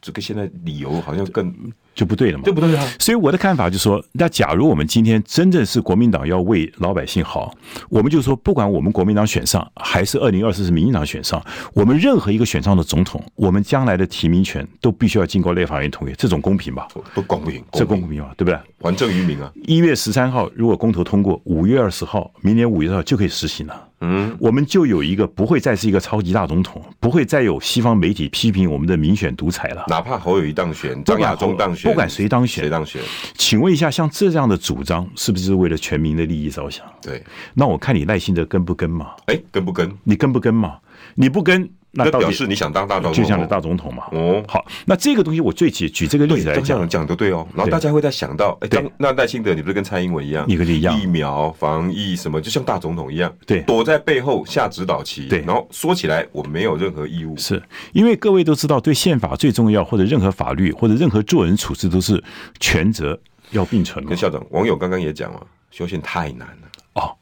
[0.00, 1.52] 这个现在理由好像更。
[1.96, 2.86] 就不对了嘛，对不对啊？
[3.00, 7.52] 所以我的看法就是说，那假如我们今天真正是国民党要为老百姓好，
[7.88, 16.86] 我们就说，不管我们国民党选上，还是二零二四是民进党选上，我们任何一个选上的总统，我们将来的提名权都必须要经过立法院同意，这种公平吧？
[17.14, 18.58] 不公平，这公平嘛，对不对？
[18.78, 19.50] 还政于民啊！
[19.64, 23.88] 一月十三号如果公投通过，五月二十号，明年五月二号就可以实行了。
[24.00, 29.84] 嗯，我们就有一个不会再是一个超级大总统，不会再有西方媒体批评我们的民选独裁了。
[29.88, 33.00] 哪怕侯友谊当选，张亚中当选，不管谁当选，谁当选，
[33.36, 36.84] 请问一下，像这样的主张是不是为了全民的利益着想？
[37.00, 37.22] 对，
[37.54, 39.12] 那我看你耐心的跟不跟嘛？
[39.26, 39.90] 哎，跟不跟？
[40.04, 40.78] 你跟不跟嘛？
[41.14, 41.70] 你不跟。
[41.96, 44.04] 那表示你想当大总统，就像是大总统嘛。
[44.12, 47.46] 哦，好，那这个东西我最举举这个例子来讲，讲的对哦。
[47.54, 55.26] 然后大家会在想到，哎，那赖清德你不是跟蔡英文一样，一个一样，疫苗防疫什么，就像大总统一样，对，躲在背后下指导棋。
[55.28, 62.22] 对，然后说起来我没有任何义务，是因为各位都知道，对宪法最重要，或者任何法律或者任何做人处事都是
[62.60, 63.18] 权责
[63.52, 64.04] 要并存。
[64.04, 66.68] 跟校长网友刚刚也讲了，修宪太难了。
[66.94, 67.16] 哦，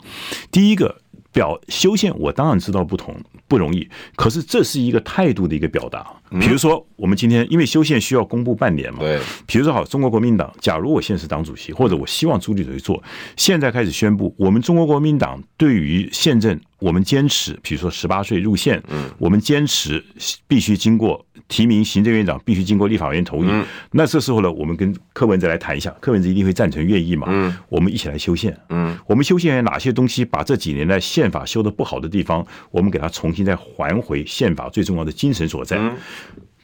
[0.51, 1.04] 第一个。
[1.35, 3.15] 表修宪，我当然知道不同
[3.49, 6.07] 不容易，可是这是一个态度的一个表达。
[6.41, 9.21] 比如说，我们今天因为修宪需要公布半年嘛，对。
[9.47, 13.03] 比如说，好，中国国民党，假如我现在是党主席，或者我希望朱立伦做，
[13.37, 20.05] 现在开始宣布，我们中国国民党对于宪政，我们坚持，比如说十八岁入宪，嗯，我们坚持
[20.47, 23.65] 必须经过提名行政院长，必须经过立法院同意。
[23.93, 35.79] 那这时候呢，我们跟柯文哲来谈一下，柯文哲一定会赞成愿意嘛，嗯，我们一起来修宪，嗯，我们修宪有哪些东西，把这几年的宪法修的不好的地方，我们给它重新再还回宪法最重要的精神所在。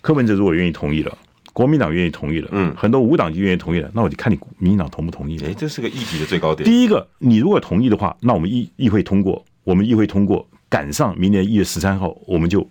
[0.00, 1.16] 柯文哲如果愿意同意了，
[1.52, 5.48] 国民党愿意同意了，嗯，很多无党籍愿意同意了，那我就看你民进党同不同意了。
[5.48, 6.68] 哎，这是个议题的最高点。
[6.68, 12.66] 第一个，你如果同意的话，那我们议议会通过，我们议会通过，赶上明年一月十三号，我们就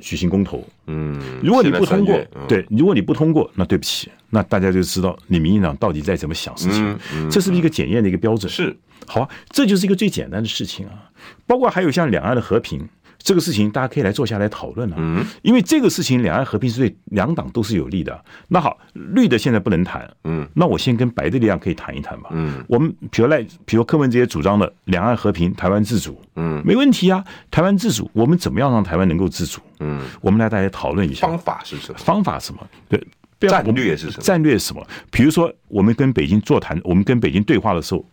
[0.00, 0.66] 举行公投。
[0.86, 2.18] 嗯，如果你不通过，
[2.48, 6.98] 对，如果你不通过，那对不起，那大家就知道你民进党到底在怎么想事情。
[7.30, 8.50] 这是不是一个检验的一个标准？
[8.50, 11.10] 是，好啊，这就是一个最简单的事情啊。
[11.46, 12.88] 包括还有像两岸的和平。
[13.24, 18.22] 这个事情大家可以来坐下来讨论了，嗯，因为这个事情两岸和平是对两党都是有利的。
[18.48, 29.58] 那好，绿的现在不能谈，嗯，那我先跟白的力量可以谈一谈吧，嗯，我们比如来，比如柯文哲也主张的两岸和平、台湾自主，嗯，没问题啊，台湾自主，我们怎么样让台湾能够自主？
[29.80, 31.98] 嗯，我们来大家讨论一下方法是什么？
[31.98, 32.60] 方法什么？
[32.90, 33.02] 对，
[33.48, 34.22] 战略是什么？
[34.22, 34.86] 战略是什么？
[35.10, 38.04] 比如说我们跟北京座谈，我们跟北京对话的时候。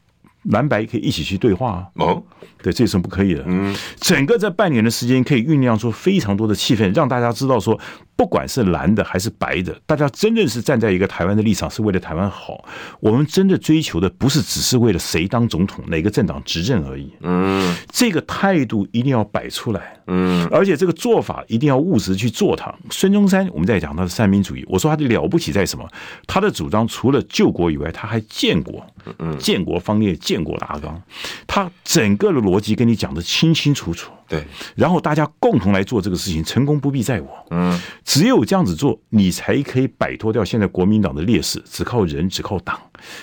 [0.43, 1.87] 蓝白可以一起去对话啊！
[1.95, 2.23] 哦，
[2.61, 3.43] 对，这是不可以的。
[3.45, 7.79] 嗯，整个这半年的时间可以酝酿出非常多的气氛，让大家知道说。
[8.13, 12.63] 不管是蓝的还是白的，大家真正是站在一个台湾的立场，是为了台湾好。
[12.99, 17.11] 我们真的追求的不是只是为了谁当总统、哪个政党执政而已。
[17.21, 19.99] 嗯，这个态度一定要摆出来。
[20.05, 22.71] 嗯，而且这个做法一定要务实去做它。
[22.91, 25.89] 孙中山，我们在讲他的三民主义，我说他的了不起在什么？
[26.27, 28.85] 他的主张除了救国以外，他还建国。
[29.19, 31.01] 嗯，建国方略、建国大纲，
[31.47, 34.11] 他整个的逻辑跟你讲的清清楚楚。
[34.27, 34.43] 对，
[34.75, 37.29] 然后大家共同来做这个事情，成功不必在我。
[37.49, 42.79] 嗯，只有这样子做，你才可以摆脱掉现在国民党的劣势，只靠人，只靠党。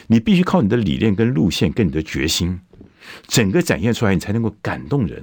[0.09, 2.61] 你必须靠你的理念跟路线，跟你的决心，
[3.27, 5.23] 整个展现出来，你才能够感动人，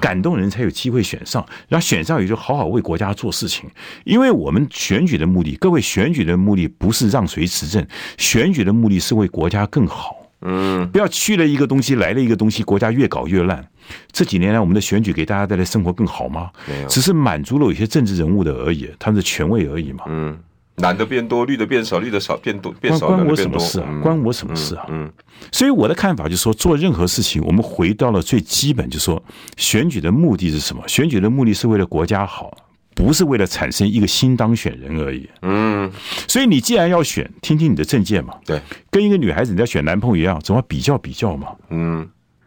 [0.00, 1.44] 感动人才有机会选上。
[1.68, 3.68] 然后选上也就好好为国家做事情。
[4.04, 7.86] 因为我们选举的目的，各位选举的目的不是让谁执政，
[8.18, 10.16] 选举的目的是为国家更好。
[10.42, 13.66] 嗯，不要去了一个东西，来了一个东西，国家越搞越烂。
[14.12, 16.50] 这几年来，我们的选举给大家带来生活更好吗？
[16.68, 20.04] 没有，只是满足了有些政治人物的而已，他们的权位而已嘛。
[20.08, 20.38] 嗯，
[20.76, 24.00] 蓝的变多，绿的变少，绿的少变多，变少，关我什么事啊？
[24.02, 24.84] 关我什么事啊？
[24.88, 25.10] 嗯，
[25.50, 29.22] 所以我的看法就是说，做任何事情，我们回到了最基本，就是说，
[29.56, 30.82] 选举的目的是什么？
[30.86, 32.54] 选举的目的是为了国家好，
[32.94, 35.28] 不是为了产生一个新当选人而已。
[35.42, 35.90] 嗯，
[36.28, 38.34] 所以你既然要选，听听你的政见嘛。
[38.44, 38.60] 对，
[38.90, 41.48] 跟一个女孩子你在选男朋友一样，总要比较比较嘛。
[41.70, 42.06] 嗯。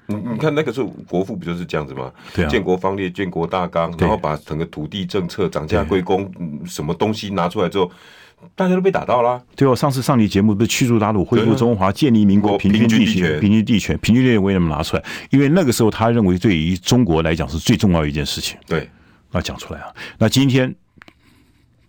[0.10, 2.12] 你你看那个时候国父不就是这样子吗？
[2.36, 6.30] 对啊，建国方略、建国大纲，然后把整个土地政策、涨价归公，
[6.66, 7.92] 什么东西拿出来之后，
[8.56, 9.42] 大家都被打到了。
[9.56, 15.04] 对哦，上次上你节目不是驱逐鞑虏、恢复中华、建立民国、平均地权、平均地权、平均地权为什么拿出来？
[15.30, 18.58] 因为那个时候他认为对于中国来讲是最重要的一件事情。
[18.66, 18.90] 对，
[19.32, 19.88] 那讲出来啊。
[20.18, 20.74] 那今天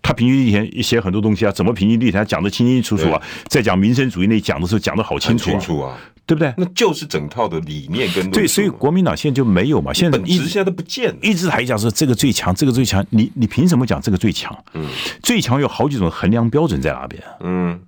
[0.02, 3.22] 他平均地权写很多东西啊，怎么平均地权讲的清清楚楚啊？
[3.48, 5.98] 在讲民生主义那讲的时候讲的好清楚啊。
[6.26, 6.54] 对不对？
[6.56, 9.92] 那就是整套的理念跟对，所以国民党现在就没有嘛。
[9.92, 13.04] 现在一直现在都不见了，一直还讲说这个最强，这个最强。
[13.10, 14.56] 你你凭什么讲这个最强？
[14.74, 14.86] 嗯，
[15.24, 17.20] 最强有好几种衡量标准在哪边？
[17.40, 17.80] 嗯，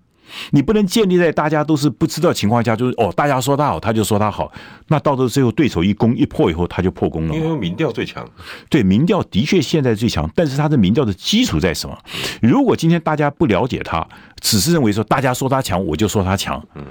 [0.51, 4.53] 你不能建立在大家都是不知道情况下，就是哦，大家说他好，他就说他好。
[4.89, 7.35] 那到时候最后对手一攻一破以后，他就破功了。
[7.35, 8.29] 因为民调最强，
[8.69, 11.99] 对，民调的确现在最强，但是他的民调的基础在什么？
[12.41, 14.07] 如果今天大家不了解他，
[14.41, 16.63] 只是认为说大家说他强，我就说他强。
[16.75, 16.85] 嗯。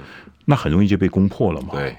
[0.44, 1.68] 那很容易就被攻破了嘛。
[1.70, 1.96] 对，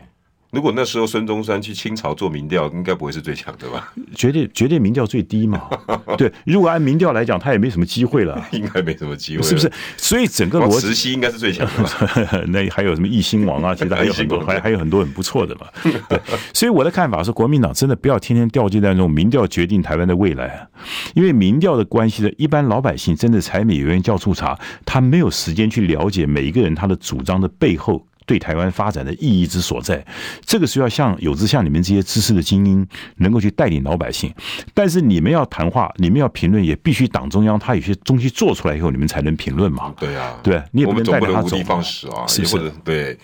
[0.53, 3.91] 如果那时候孙中山去清朝做民调，应该不会是最强的吧？
[4.15, 5.67] 绝对绝对民调最低嘛。
[6.15, 9.71] 对，如果按民调来讲，他也没什么机会了，应该没什么机会，是不是？
[9.97, 12.39] 所以整个逻辑，慈禧应该是最强的吧。
[12.49, 13.73] 那还有什么奕兴王啊？
[13.75, 15.65] 其实还有很多，还还有很多很不错的嘛。
[16.07, 16.21] 对，
[16.53, 20.67] 所以我的看法是，国民党真的不要天天掉进在那种民调决定台湾的未来，
[21.15, 28.05] 因为民调的关系的，一般老百姓真的柴米油盐酱醋茶，他没有时间去了解每一个人他的主张的背后。
[28.25, 30.05] 对台湾发展的意义之所在，
[30.45, 34.33] 这个需要像有志像你们这些知识的精英，能够去带领老百姓。
[34.73, 39.93] 但是你们要谈话，你们要评论，也必须党中央他有些东西做出来以后，你们才能评论嘛。
[39.99, 42.71] 对啊，对，你也不能带着他走，无的放矢啊，是不是？
[42.83, 43.17] 对，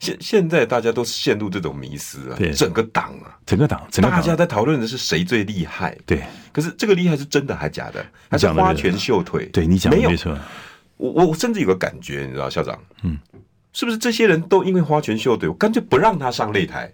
[0.00, 5.96] 现现在大家都陷入这种迷思啊，整个党啊，整个党，整个党，大家在讨论的是谁最厉害。
[6.04, 8.04] 对，可是这个厉害是真的还假的？
[8.30, 9.46] 还是花拳绣腿？
[9.46, 10.36] 对你讲的没错。
[10.96, 13.18] 我我甚至有个感觉，你知道，校长，嗯。
[13.74, 16.90] 是不是这些人都因为花拳绣腿，我干脆不让他上擂台，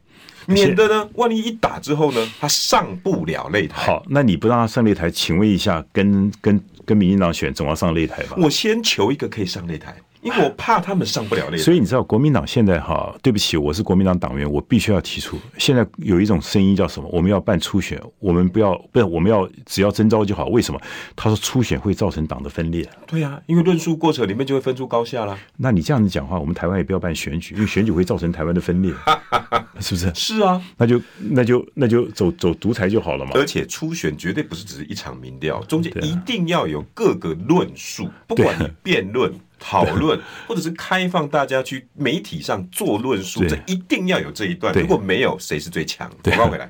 [0.46, 3.86] 免得呢，万一一打之后呢，他上不了擂台。
[3.86, 8.36] 好，那你不让他上擂台，请问一下，跟跟跟民进党选总要上擂台吧？
[8.38, 9.94] 我先求一个可以上擂台。
[10.22, 17.09] 因为我怕他们上不了那，所以你知道国民党现在哈，对不起，我是国民党党员，我必须要提出，现在有一种声音叫什么？
[17.12, 20.46] 我们要办初选，我们不要，不是我们要只要征召就好。
[20.46, 20.80] 为什么？
[21.16, 22.87] 他说初选会造成党的分裂。
[23.06, 25.38] 对呀、啊，因为论述过程里面就会分出高下啦。
[25.56, 28.92] 那你这样子讲话，我们台湾也不要办选举，因为选举会造成台湾的分裂，
[29.80, 30.12] 是不是？
[30.14, 33.33] 是啊，那就那就那就走走独裁就好了嘛。
[33.35, 39.33] 而且初选绝对不是只是一场民调，中间一定要有各个论述，不管你辩论。
[39.61, 40.18] 讨论，
[40.49, 44.75] 或者是开放大家去媒体上做论述，这一定要有这一段。
[44.75, 46.11] 如果没有，谁是最强？
[46.25, 46.68] 广告回来，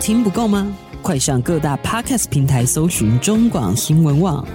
[0.00, 0.66] 听不够吗？
[1.00, 4.46] 快上各大 Podcast 平台搜寻中广新闻网，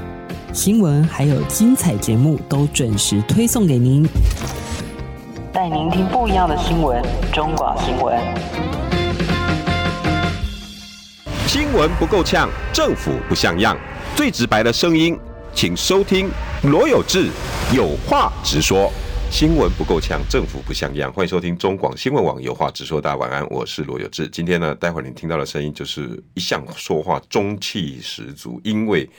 [0.51, 4.05] 新闻还有精彩节目都准时推送给您，
[5.53, 7.01] 带您听不一样的新闻。
[7.31, 8.19] 中广新闻，
[11.47, 13.77] 新闻不够呛，政府不像样，
[14.15, 15.17] 最直白的声音。
[15.55, 16.31] 请收听
[16.63, 17.29] 罗有志
[17.73, 18.93] 有话直说，
[19.31, 21.11] 新闻不够呛，政府不像样。
[21.11, 24.27] 欢迎收听中广新闻网有话直说，大家晚安，我是罗有志。
[24.27, 29.09] 今天呢，待会儿你听到的声音就是一向说话中气十足，因为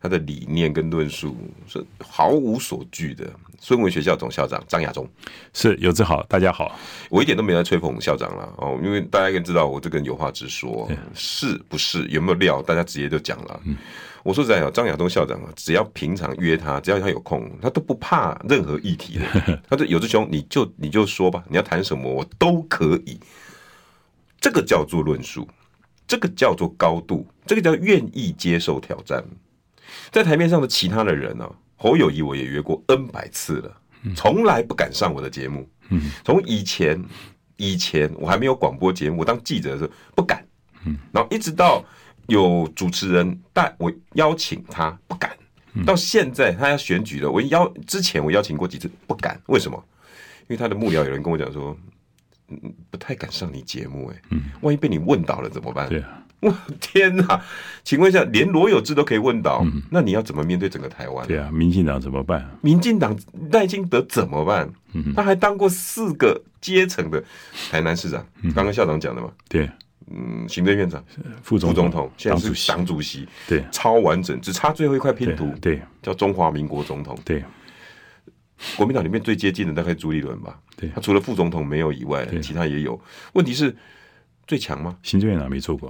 [0.00, 3.30] 他的理念跟论述是毫无所惧的。
[3.60, 5.06] 孙文学校总校长张亚中，
[5.52, 6.78] 是有志好，大家好。
[7.10, 13.60] 我一点都没在吹捧校长了哦，因为大家应该知道我这个人有话直说，是不是有没有料，大家直接就讲了。
[13.66, 13.76] 嗯
[14.24, 19.24] 我说实在，张亚东校长啊，只要平常约他，只要他有空，他都不怕任何议题的。
[19.70, 23.18] 他说：“有志兄，你就你就说吧，你要谈什么，我都可以。”
[24.40, 25.48] 这个叫做论述，
[26.06, 29.24] 这个叫做高度，这个叫愿意接受挑战。
[30.10, 33.76] 在台面上的其他的人呢、啊，侯友谊我也约过 N 百次了，
[34.16, 35.68] 从来不敢上我的节目。
[36.24, 37.02] 从以前
[37.56, 40.44] 以前我还没有广播节目，我当记者的时候不敢。
[41.12, 41.84] 然后一直到。
[42.28, 45.30] 有主持人但我邀请他不敢，
[45.84, 49.82] 到现在他要选举了，我邀之前我邀请过几次不敢，为什么？
[50.42, 51.76] 因为他的幕僚有人跟我讲说，
[52.48, 52.58] 嗯，
[52.90, 55.88] 不太敢上你节目，哎，嗯，万一被你问倒了怎么办？
[55.88, 57.42] 对啊，我天哪！
[57.82, 61.26] 请问一下，连罗有志都可以问倒，那你要怎么面对整个台湾？
[61.26, 62.48] 对啊，民进党怎么办？
[62.60, 63.18] 民进党
[63.50, 64.70] 赖清德怎么办？
[65.16, 67.22] 他还当过四个阶层的
[67.70, 69.30] 台南市长，刚刚校长讲的嘛？
[69.48, 69.68] 对。
[70.10, 71.04] 嗯，行政院长、
[71.42, 77.42] 副总统，现在是党主席，对，超完整，只差最后一块拼图，对，对叫中华民国总统，对。
[78.76, 83.00] 国民党里面最接近的大概朱立伦吧，对，他除了副总统没有以外，其他也有。
[83.34, 83.74] 问题是
[84.48, 84.98] 最强吗？
[85.04, 85.88] 行政院长没做过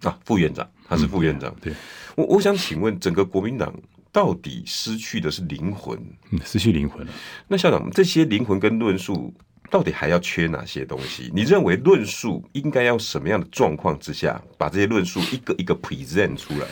[0.00, 1.50] 啊，副院长，他是副院长。
[1.50, 1.72] 嗯、对，
[2.16, 3.74] 我我想请问，整个国民党
[4.10, 5.98] 到底失去的是灵魂？
[6.30, 7.12] 嗯，失去灵魂了。
[7.48, 9.34] 那校长，这些灵魂跟论述。
[9.70, 11.30] 到底还要缺哪些东西？
[11.34, 16.66] 你认为论述应该要什么样的状况之下，把这些论述一个一个 present 出来？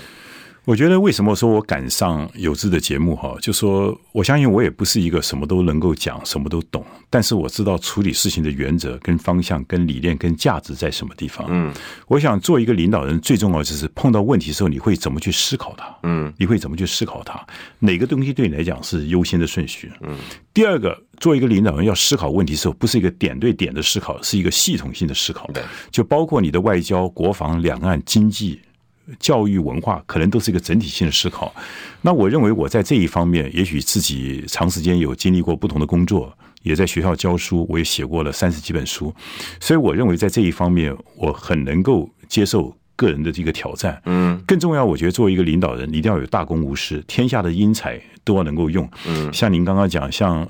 [0.66, 11.46] 我觉得为什么说我赶上有志的节目哈，就说我相信我也不是一个什么都能够讲、什么都懂，但是我知道处理事情的原则、跟方向、跟理念、跟价值在什么地方。
[11.50, 11.70] 嗯，
[12.08, 15.94] 我想做一个领导人，最重要就是碰到问题的时候，你会怎么去思考它？
[16.02, 17.38] 嗯，你会怎么去思考它？
[17.78, 19.92] 哪个东西对你来讲是优先的顺序？
[20.00, 20.16] 嗯，
[20.54, 25.46] 第二个，做一个领导人要思考问题的时候，不是一个点对点的思考，是一个系统性的思考。
[25.54, 28.60] 对，就包括你的外交、国防、两岸、经济。
[29.20, 31.54] 教育文化可能都是一个整体性的思考。
[32.00, 39.14] 那我认为我在这一方面，也许自己长时间有经历过不同的工作，也在学校教书，我也写过了三十几本书，
[39.60, 44.00] 所以我认为在这一方面，我很能够接受个人的这个挑战。
[44.06, 48.88] 嗯，更重要，我觉得作为一个领导人，一定要有大公无私，天下的英才都要能够用。
[49.06, 50.48] 嗯，像您刚刚讲，像。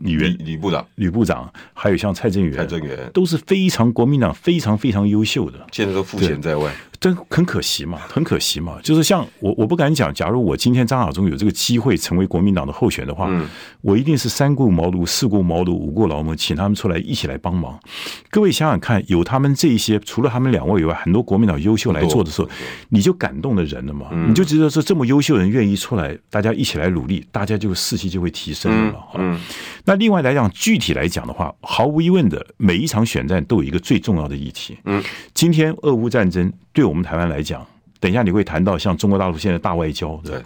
[0.00, 3.10] 李元李部长、吕部长，还有像蔡正元，蔡正元。
[3.12, 6.72] 都是非常国民党非常非常优秀的，现在都赋闲在外。
[7.00, 8.78] 真很可惜嘛，很可惜嘛。
[8.82, 10.12] 就是像我，我不敢讲。
[10.12, 13.48] 假如我今天张亚中有这个机会成为国民党的候选的话，嗯、
[13.80, 17.80] 我一定是三顾茅庐、四顾茅庐、五顾劳模，请他们出来一起来帮忙。
[18.28, 22.48] 各位想想看，有他们这一些，除了他们两位以外，很多国民党优秀来做的时候，
[22.90, 24.08] 你就感动的人了嘛。
[24.12, 28.98] 嗯、你就觉得说，这么优秀的人愿意出来，大家一起来努力，大家就士气就会提升了嘛。
[29.14, 29.32] 嗯。
[29.32, 29.40] 嗯，
[29.86, 34.76] 那另外来讲，具体来讲的话，毫无疑问的，每一场选战都有一个最重要的议题。
[34.84, 35.02] 嗯。
[35.32, 36.52] 今天俄乌战争。
[36.72, 37.66] 对我们台湾来讲，
[37.98, 40.42] 等一下你会谈到像中国大陆现在大外交，对，对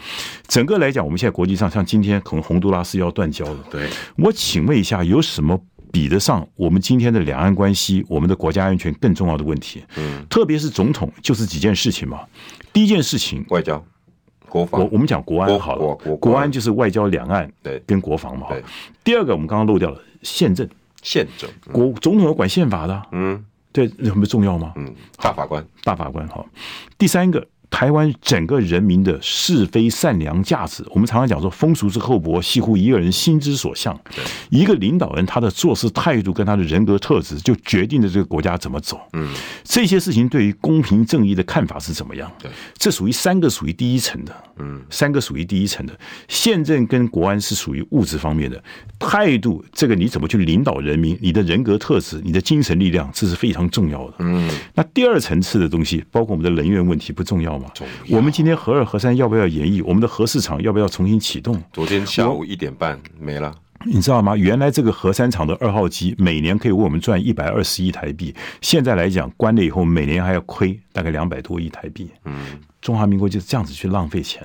[0.49, 3.89] 整个来讲，我们现在国际上像今天可能洪都拉斯要断交了，对。
[4.17, 5.59] 我请问一下，有什么
[5.93, 9.85] 比得上我们今天的两岸关系、我们的国家安全更重要的问题？
[9.97, 12.21] 嗯，特别是总统就是几件事情嘛。
[12.73, 13.83] 第一件事情，外交、
[14.49, 14.81] 国防。
[14.81, 18.49] 我我们讲国安好了，国安就是外交、两岸对跟国防嘛。
[18.49, 18.63] 对。
[19.05, 20.69] 第二个我们刚刚漏掉了宪政，
[21.03, 23.45] 宪政，国总统有管宪法的，嗯。
[23.75, 24.73] 对，很不重要吗？
[24.77, 26.47] 嗯，大法官，大法官好。
[26.97, 27.45] 第三个。
[27.75, 34.01] 台湾整个人民的是非善良价值，我们常常讲说风俗之厚薄，系乎一个人心之所向。
[34.49, 39.01] 一个领导人他的做事态度跟他的人格特质，就决定了这个国家怎么走。
[39.15, 39.29] 嗯，
[39.65, 42.31] 这些事情对于公平正义的看法是怎么样？
[42.41, 42.49] 对，
[42.79, 44.33] 这属于三个属于第一层的。
[44.59, 45.93] 嗯，三个属于第一层的。
[46.29, 48.63] 宪政跟国安是属于物质方面的
[49.01, 51.19] 态度，这个你怎么去领导人民？
[51.21, 54.15] 你的人格特质，你的精神力量，这是非常重要的。
[54.21, 57.64] 嗯，那第二层次的东西，包括我们的人员问题，不重要吗？
[58.11, 59.83] 我们今天核二核三要不要演绎？
[59.85, 61.63] 我们的核市场要不要重新启动？
[61.73, 63.55] 昨天下午一点半没了，
[63.85, 64.37] 你知道吗？
[64.37, 72.11] 原来这个核三厂的二号机每年可以为我们赚一百二十亿台币，现在来讲关了以后，每年还要亏大概两百多亿台币。
[72.25, 74.43] 嗯，中华民国就是这样子去浪费钱。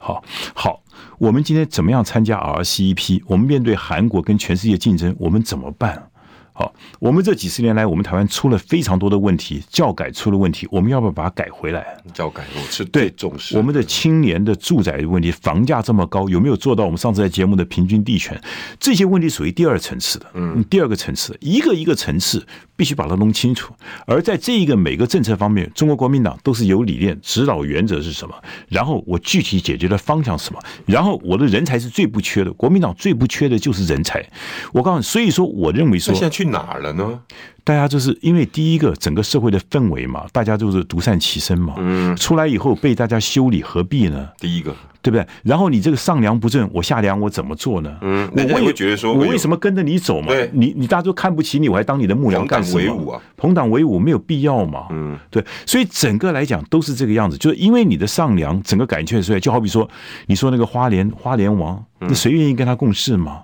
[0.00, 0.22] 好，
[0.54, 0.80] 好，
[1.18, 3.22] 我们今天怎么样参加 RCEP？
[3.26, 6.10] 我们面对韩国跟全世界竞争，我们怎么办？
[6.58, 11.86] 好，我们这几十年来，我们台湾出了非常多的问题，教改出了问题，我们要不要把它改回来？
[12.12, 13.56] 教改我是对重视。
[13.56, 18.36] 我们的青年的住宅的问题，房价这么高，有没有做到我们上次在节目的平均地权？
[18.80, 22.44] 这些问题属于第二层次的，嗯，第二个层次，一个一个层次
[22.78, 23.74] 必须把它弄清楚。
[24.06, 28.34] 而在这一个每个政策方面，中国国民党都是有理念，指导原则是什么？
[28.68, 30.60] 然后我具体解决的方向是什么？
[30.86, 34.24] 然后我的人才是最不缺的，国民党最不缺的就是人才。
[34.72, 36.48] 我告诉你，所以说我认为说现在去。
[36.48, 37.20] 哪儿了呢？
[37.68, 41.74] 大家就是因为第一个整个社会的氛围嘛，大家就是独善其身嘛。
[41.76, 44.26] 嗯，出来以后被大家修理，何必呢？
[44.38, 45.26] 第一个，对不对？
[45.42, 47.94] 然后你这个上梁不正，我下梁我怎么做呢？
[48.00, 50.28] 嗯，我也会觉得说，我为什么跟着你走嘛？
[50.28, 52.78] 对，你你大家都看不起你，我还当你的幕僚干什么？
[52.78, 54.86] 为伍啊，朋党为伍没有必要嘛。
[54.88, 59.86] 嗯，对，所以整个来讲都是这个样子，就是因为你的上梁整个感觉出来，就好比说
[60.24, 63.42] 你说那个花莲花莲王，那谁愿意跟他共事嘛？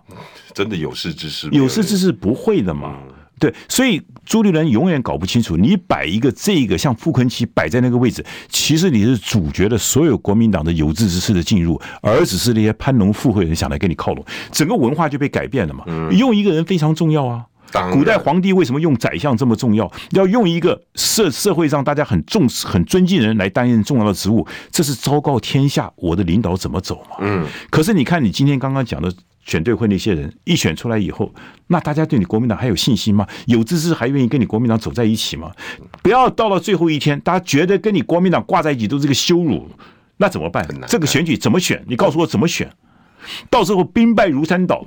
[0.54, 2.96] 真的有识之士，有识之士不会的嘛。
[3.44, 15.84] 对，所以朱立伦永远搞不清楚，你摆一个这个像傅昆萁摆在那个位置，其实你是阻绝了所有国民党的有志之士的进入，而只是那些攀龙附会人想来跟你靠拢，整个文化就被改变了嘛。
[16.12, 17.44] 用一个人非常重要啊，
[17.92, 19.92] 古代皇帝为什么用宰相这么重要？
[20.12, 27.16] 要用一个社社会上大家很重视、很尊敬的人来担任重要的职务，这是昭告天下我的领导怎么走嘛。
[27.20, 29.12] 嗯，可是你看你今天刚刚讲的。
[29.44, 31.32] 选对会那些人一选出来以后，
[31.66, 33.26] 那大家对你国民党还有信心吗？
[33.46, 35.52] 有志之士还愿意跟你国民党走在一起吗？
[36.02, 39.68] 不要到了最后一天，大家觉得跟你国民党挂在一起都是个羞辱，
[40.16, 40.66] 那怎么办？
[40.88, 41.84] 这个选举怎么选？
[41.86, 42.72] 你告诉我怎么选？
[43.50, 44.86] 到时候兵败如山倒，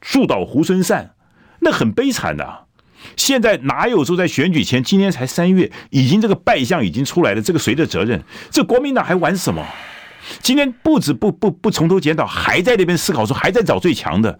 [0.00, 1.14] 树倒猢狲散，
[1.60, 2.62] 那很悲惨的啊。
[3.16, 8.22] 现在哪有说在选举前，今天才三月，已经这个败相已经出来了，这个谁的责任？
[8.50, 9.64] 这国民党还玩什么？
[10.40, 14.38] 今天不止不不不从头检讨，还在那边思考说还在找最强的。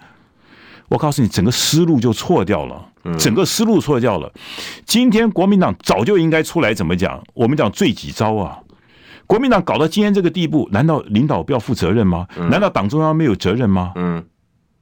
[0.89, 4.33] 我告诉你，整个思路就错掉了，整个思路错掉了。
[4.85, 7.23] 今天国民党早就应该出来，怎么讲？
[7.35, 8.61] 我们讲最几招啊！
[9.27, 12.29] 国民党搞到今天这个地步，难道领导不要负责任吗？
[12.51, 13.93] 难道党中央没有责任吗？
[13.97, 14.25] 嗯，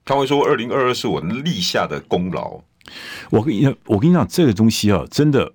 [0.04, 2.60] 他会说二零二二是我立下的功劳。
[3.30, 5.52] 我跟你我跟你讲，这个东西啊，真的。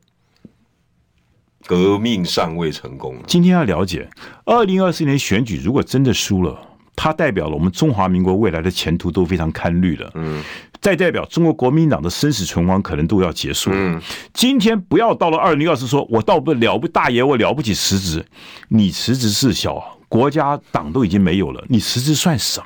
[1.70, 3.16] 革命尚未成功。
[3.28, 4.10] 今天要了解，
[4.44, 6.60] 二零二四年选举如果真的输了，
[6.96, 10.10] 它代表了我们中华民国未来的前途都非常堪虑了。
[10.16, 10.44] 嗯，
[10.82, 13.76] 再代表中国国民党的生死存亡可能都要结束了。
[13.78, 14.02] 嗯，
[14.34, 18.26] 今天不要到了二零二四，说我到不了不大爷，我了不起辞职，
[18.70, 22.66] 你辞职是小，国家党都已经没有了，你辞职算什么？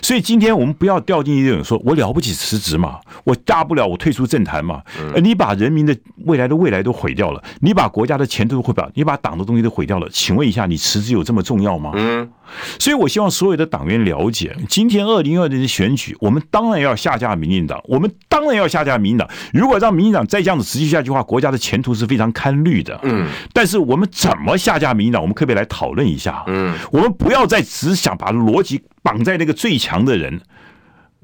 [0.00, 4.80] 所以今天我们不要掉进一种说，我了不起辞职嘛，我大不了我退出政坛嘛。
[5.12, 11.90] 呃，你把人民的未来的未来都毁掉了，你把国家的前途都毁掉，你把党的东西都毁掉了，请问一下，你辞职有这么重要吗？
[11.94, 12.30] 嗯。
[12.78, 19.28] 所以我希望所有的党员了解，今天二零二零的选举，我们当然要下架民进党，我们当然要下架民进党。
[19.52, 22.98] 如果让民进党再这样子持续下去的话，国家的前途是非常堪虑的。
[23.02, 23.26] 嗯。
[23.52, 25.20] 但是我们怎么下架民进党？
[25.20, 26.42] 我们可不可以来讨论一下？
[26.46, 26.67] 嗯。
[26.90, 30.40] 我们不要再只想把逻辑绑在那个最强的人。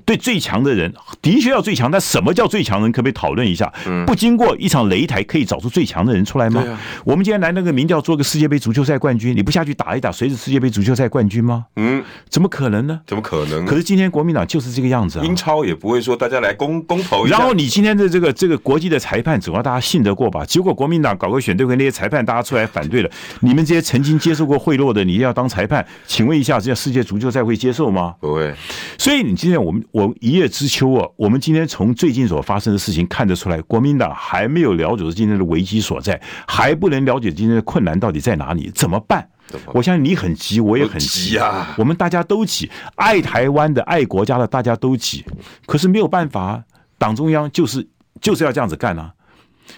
[0.04, 0.92] 对最强的人
[1.22, 2.92] 的确要最强，但什么叫最强人？
[2.92, 3.72] 可不可以讨论一下？
[4.06, 6.62] 不经过一场擂台，可以找出最强的人出来吗？
[6.66, 11.66] 嗯、我们今天来那个民调做个世界杯足球赛冠军，你不下去打一打，谁是世界杯足球赛冠军吗？
[11.76, 13.00] 嗯，怎么可能呢？
[13.06, 13.64] 怎么可能？
[13.64, 15.24] 可是今天国民党就是这个样子啊！
[15.24, 17.38] 英超也不会说大家来公公投一下。
[17.38, 20.44] 然后你今天的这个这个国际的裁判，总要大家信得过吧？
[20.44, 23.10] 结果国民党搞个选对会，那些裁判大家出来反对了。
[23.40, 25.84] 你们这些曾经接受过贿赂的，你要当裁判？
[26.06, 28.14] 请问一下，这样世界足球赛会接受吗？
[28.20, 28.54] 不会。
[28.98, 30.66] 所以你今天我们我一叶知。
[30.66, 39.28] 秋啊，我们今天从最近所发生的事情看得出来，国民党还没有了解今天的危机所在，还不能了解今天的困难到底在哪里，怎么办？
[39.66, 45.24] 我相信你很急，我也很急啊，我们大家都急，爱台湾的、爱国家的，大家都急，
[45.66, 46.64] 可是没有办法，
[46.98, 47.86] 党中央就是
[48.20, 49.12] 就是要这样子干啊。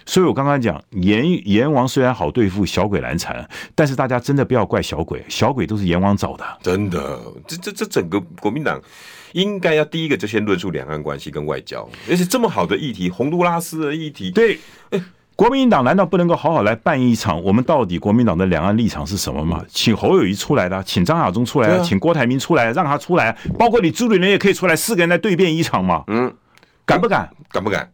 [0.03, 8.81] 所以我刚刚讲，阎阎王虽然好对付，小鬼难缠，但是大家真的不要怪小鬼，小鬼都是阎王找的，真的，这这这整个国民党。
[9.33, 14.59] 应该要第一个就先论述两岸关系跟外交，而且这么好的议题，洪都拉斯的议题，对，
[15.35, 17.41] 国民党难道不能够好好来办一场？
[17.43, 19.63] 我们到底国民党的两岸立场是什么吗？
[19.69, 26.03] 请侯友谊出来的，请张亚中出来的，请郭台铭出来，让他出来，包括你朱立伦也可以出来，四个人来对辩一场嘛？
[26.07, 26.33] 嗯，
[26.85, 27.29] 敢不敢？
[27.51, 27.91] 敢不敢？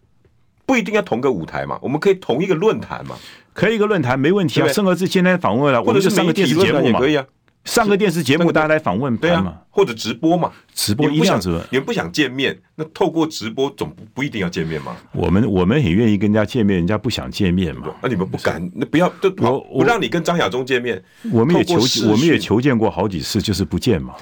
[0.66, 3.18] 不一定要同个舞台嘛，我们可以同一个论坛嘛，
[3.52, 4.68] 可以一个论坛没问题啊。
[4.70, 7.26] 盛和志今天访问了，我们就上个电视节目嘛，可以啊。
[7.66, 11.62] 上个电视节目，大家来访问，对啊，或者直播嘛，直播一样子。
[11.72, 14.96] 你们不想见面，那透过直播总不不一定要见面嘛。
[15.14, 17.88] 我们我们很愿意跟人家见面，人家不想见面嘛。
[18.02, 19.12] 那你们不敢，那不要，
[19.42, 21.02] 我不让你跟张亚中见面。
[21.32, 21.78] 我们也求，
[22.10, 24.14] 我们也求见过好几次，就是不见嘛。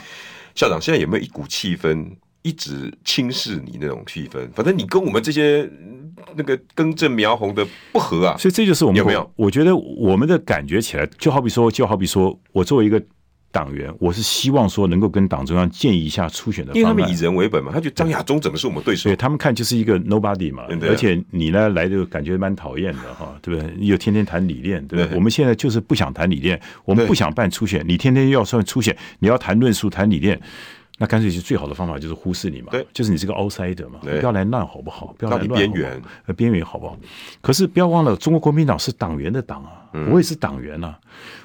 [0.53, 2.05] 校长，现在有没有一股气氛
[2.43, 4.47] 一直轻视你那种气氛？
[4.51, 5.69] 反正你跟我们这些。
[6.35, 9.31] 那个根正苗红的不合啊，所以这就是我们有没有？
[9.35, 13.01] 我觉得我们的感觉起来，就好比说，就好比说我作为一个
[13.51, 19.09] 党员，我是希望说能够跟党中央建议一下初选的方案，因为他们以人为本嘛，他觉得张亚中怎么是我们对手？
[19.09, 23.73] 对他们看就是一个 nobody 嘛，而且你呢来的感觉蛮讨厌的哈， 对不对？
[23.79, 25.15] 又天天谈理念，对不对？
[25.15, 30.39] 我们现在就是不想谈理念，我们不想办初选，你天天要算初选，你要谈论述谈理念。
[31.01, 35.15] 那干脆就最好的方法就是忽视你嘛，对，就是你是个 outsider 嘛，不要来乱好不好？
[35.17, 36.95] 不要来乱边缘，呃，边缘好不好？
[37.41, 40.95] 可是不要忘了，中国国民党是党员的党啊，我也是党员啊。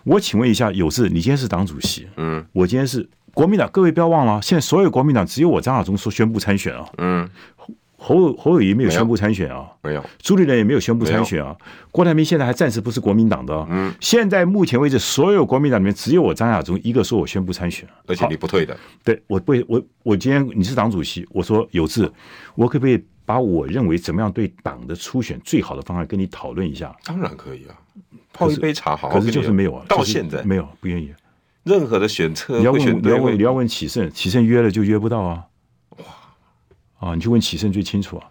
[0.04, 7.26] 我请问一下，有志，你今天是党主席，嗯，我今天是国民党，各位不要忘了，现在所有国民党只有我张亚中说宣布参选啊，嗯。
[8.06, 11.56] 侯侯友谊没有宣布参选啊，没有，朱立伦也没有宣布参选啊，
[11.90, 22.08] 郭台铭现在还暂时不是国民党的，嗯，现在目前为止，所有国民党里面只有我张亚中一个说我宣布参选，而且你不退的，对，我不，我我今天你是党主席，我说有志，
[22.54, 26.94] 我可不可以把我认为怎么样对党的初选最好的方案跟你讨论一下？
[27.04, 27.74] 当然可以啊，
[28.32, 30.44] 泡一杯茶好，可是就是没有啊，到现在。
[30.44, 31.12] 没有，不愿意，
[31.64, 35.42] 任何的选策，你要问你要问你要问启胜，启胜约了就约不到啊。
[36.98, 38.26] 啊，你去问启胜最清楚啊。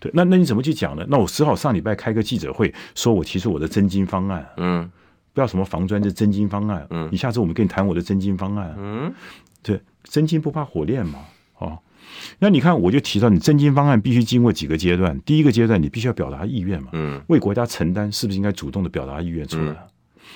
[0.00, 1.04] 对，那那你怎么去讲呢？
[1.08, 4.46] 那我只好上礼拜开个记者会，说我提出我的真金方案。
[4.56, 4.88] 嗯，
[5.32, 6.86] 不要什么防砖，这真金方案。
[6.90, 8.74] 嗯，你下次我们跟你谈我的真金方案。
[8.78, 9.12] 嗯，
[9.62, 11.18] 对，真金不怕火炼嘛。
[11.58, 11.78] 哦，
[12.38, 15.20] 那你看，我就提到你真金方案必须经过几个阶段。
[15.22, 16.90] 第一个阶段，你必须要表达意愿嘛。
[16.92, 19.72] 嗯，为国家承担，是不是应该主动的表达意愿出来？
[19.72, 19.76] 嗯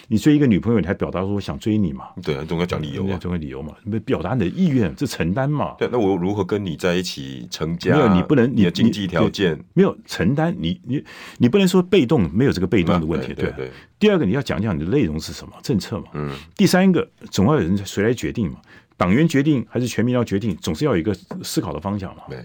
[0.09, 2.07] 你追一个女朋友，你还表达说我想追你嘛？
[2.23, 5.75] 对啊，总要讲理由啊，总要理由嘛，你表达你的意愿，这承担嘛。
[5.79, 7.95] 对，那我如何跟你在一起成家？
[7.95, 11.03] 没有，你不能，你的经济条件没有承担，你你
[11.39, 13.33] 你不能说被动，没有这个被动的问题。
[13.35, 13.71] 对对。
[13.99, 16.07] 第二个，你要讲讲你的内容是什么政策嘛？
[16.15, 16.31] 嗯。
[16.57, 18.59] 第三个，总要有人谁来决定嘛？
[18.97, 20.57] 党员决定还是全民要决定？
[20.57, 22.23] 总是要有一个思考的方向嘛。
[22.29, 22.45] 对。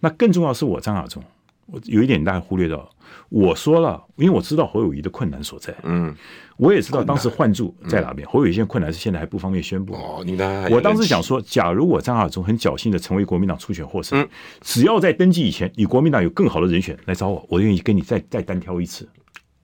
[0.00, 1.22] 那更重要是我张亚中。
[1.70, 2.88] 我有一点大家忽略到，
[3.28, 6.14] 我说了，因为我知道侯友谊的困难所在，嗯，
[6.58, 9.94] 我也知道当时换注在哪边，侯友宜现在困难是现在还不方便宣布。
[9.94, 10.36] 哦，你
[10.70, 14.28] 我当时想说，假如我张亚中很侥幸的成为国民党初选获胜，
[14.60, 19.08] 只要在登记以前，你国民党有更好的人选来找我，我愿意跟你再再单挑一次。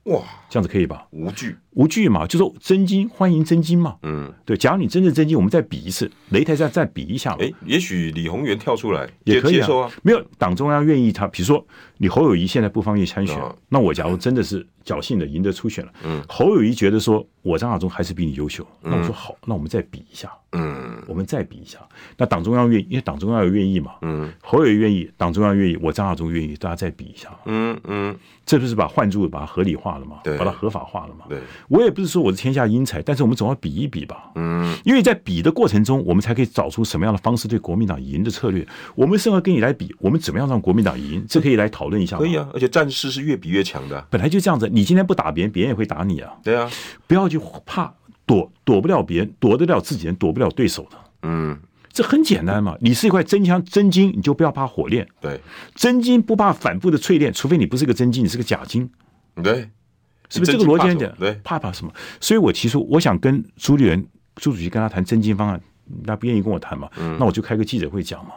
[0.04, 1.06] 哇，这样子可以吧？
[1.10, 1.56] 无惧。
[1.74, 3.96] 无惧嘛，就说真金欢迎真金嘛。
[4.02, 7.36] 嗯，对，假如你真正真金，我们再比一次，擂台上再比一下。
[7.40, 9.68] 哎，也许李鸿源跳出来也可以啊。
[9.82, 9.90] 啊。
[10.02, 11.64] 没有党中央愿意他，比如说
[11.98, 21.78] 你侯友谊现在不方便参选，哦、那我假如真的是侥幸的赢得初选了，嗯，侯友谊觉得说我张亚中还是比你优秀，那我说好，那我们再比一下，嗯，我们再比一下。
[22.16, 30.18] 那党中央愿意，因为党中央有愿意嘛，嗯，侯友谊愿意，党中央愿意，我张亚中愿意，大家再比一下，嗯嗯，这不是把换柱把它合理化了嘛？
[30.22, 31.24] 对，把它合法化了嘛？
[31.28, 32.44] 对，我也不是说我是。
[32.44, 34.30] 天下英才，但是我们总要比一比吧。
[34.34, 38.68] 嗯，因为在比的过程中，我们才可以找出什么样的方式对国民党赢的策略。
[38.94, 41.24] 我们适合跟你来比，我们怎么样让国民党赢？
[41.26, 42.18] 这可以来讨论一下。
[42.18, 44.68] 可以啊，而且战事是越比越强的，本来就这样子。
[44.70, 46.34] 你今天不打别人，别人也会打你啊。
[46.44, 46.70] 对啊，
[47.06, 47.94] 不要去怕
[48.26, 50.98] 躲，躲不了别人，躲得了自己人，躲不了对手的。
[51.22, 51.58] 嗯，
[51.90, 52.76] 这很简单嘛。
[52.82, 55.08] 你是一块真枪真金，你就不要怕火炼。
[55.18, 55.40] 对，
[55.74, 58.90] 真金不怕反复的淬炼，除非你不是个真金，你是个假金。
[59.42, 59.70] 对。
[60.30, 61.18] 是不是这个逻辑很简单？
[61.18, 61.92] 对，怕怕什么？
[62.20, 64.06] 所以我提出，我想跟朱立伦、
[64.36, 65.60] 朱主席跟他谈真金方案，
[66.06, 68.32] 他不愿意跟我谈嘛，那我就开个记者会讲嘛。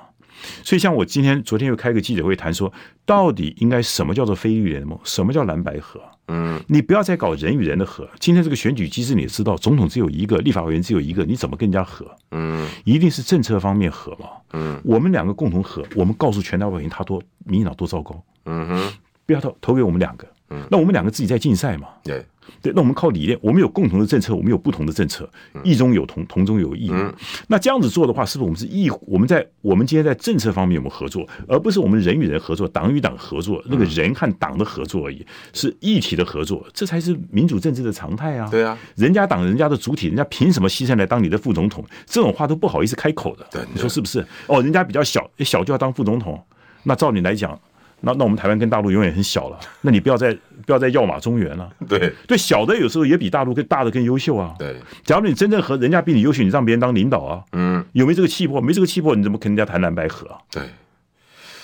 [0.64, 2.72] 所以像我今天、昨天又开个记者会谈说，
[3.08, 6.00] 到底应该什么叫做非绿联盟，什么叫蓝白合？
[6.28, 8.08] 嗯，你不要再搞人与人的合。
[8.20, 12.06] 今天这个选举机制你也知道，总统只有一个，立法委员只有一个，你怎么跟人家合？
[12.32, 14.30] 嗯，一定是政策方面合嘛。
[14.54, 18.24] 嗯，我们两个共同合，我们告诉全台湾人他多民进党多糟糕。
[18.46, 18.94] 嗯哼，
[19.26, 20.28] 不要投投给我们两个。
[20.50, 21.88] 嗯，那我们两个自己在竞赛嘛。
[22.04, 22.26] 对。
[22.62, 25.30] 对，那我们靠理念，我们有共同的政策，我们有不同的政策，
[25.66, 26.90] 异中有同，同中有异。
[26.90, 27.14] 嗯，
[27.48, 28.90] 那这样子做的话，是不是我们是异？
[29.02, 38.48] 我们在我们今天在政策方面我们合作，而不是我们人与人合作，党与党合作，那个人和党的合作而已，是一体的合作，这才是民主政治的常态啊！
[38.50, 41.84] 对啊，人家党人家的主体，人家凭什么牺牲来当你的副总统？
[42.06, 43.46] 这种话都不好意思开口的。
[43.52, 44.26] 对，你说是不是？
[44.48, 46.42] 哦，人家比较小，小就要当副总统，
[46.84, 47.60] 那照你来讲。
[48.02, 50.32] 那那我们台湾跟大陆永远很小了，那你不要再
[50.66, 51.70] 不要再要马中原了。
[51.88, 54.54] 对对，小的有时候也比大陆更大的更优秀啊。
[54.60, 57.44] 对，假如你真正和人家比你优秀，你让别人当领导啊。
[57.54, 58.62] 嗯，有没有这个气魄？
[58.62, 60.38] 没这个气魄，你怎么跟人家谈蓝白合啊？
[60.52, 60.64] 对，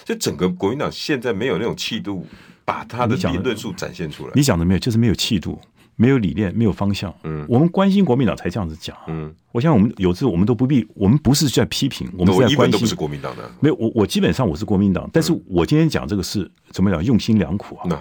[0.04, 2.26] 就整个国民党现在没有那种气度，
[2.66, 4.32] 把他的理论述展现出来。
[4.34, 5.62] 你讲的没有，就是没有气度。
[6.04, 7.14] 没有理念，没有方向。
[7.24, 8.94] 嗯，我们关心国民党才这样子讲。
[9.08, 12.60] 嗯，我想我们有时候我们都不必，我们不是在批评，我们是在关心。
[12.60, 13.50] 我一都不是国民党的。
[13.62, 17.02] 没有，我我基本上我是国民党，但是我今天讲这个是怎么讲？
[17.02, 17.96] 用心良苦啊，那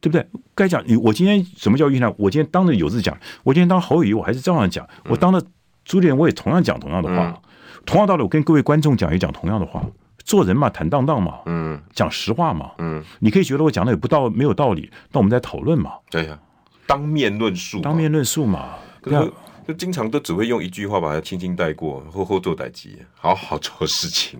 [0.00, 0.24] 对不对？
[0.54, 2.22] 该讲你，我今天什么叫用心良苦？
[2.22, 4.86] 我今天当着有志讲，我今天当侯友谊，我还是照样讲。
[5.06, 5.44] 我当着
[5.84, 7.42] 朱立伦，我也同样讲同样的话，
[7.84, 9.84] 同样道理，我跟各位观众讲也讲同样的话。
[10.24, 15.92] 做人嘛，坦荡荡嘛，嗯，讲实话嘛，嗯，你可以觉得我讲的有不道没有道理，那我们再讨论嘛。
[16.08, 16.38] 对呀。
[16.86, 19.32] 当面论述，当面论述嘛，可是
[19.66, 24.38] 就经常都只会用一句话把它轻轻带过，后后做代志，好好做事情。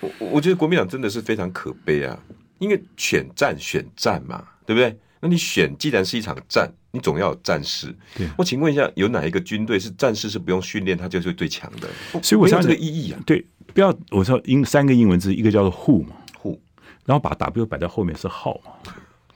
[0.00, 2.18] 我我觉得国民党真的是非常可悲啊，
[2.58, 4.98] 因为选战选战嘛，对不对？
[5.20, 7.94] 那你选既然是一场战，你总要有战士。
[8.14, 11.88] 对，我请问一下，有哪一个军队是战士是不用训练他就是最强的？
[12.22, 16.58] 所以我想这个意义啊，对，不要我说英三个英文字，一个叫做 who 嘛，who，
[17.06, 18.72] 然后把 W 摆在后面是 how 嘛。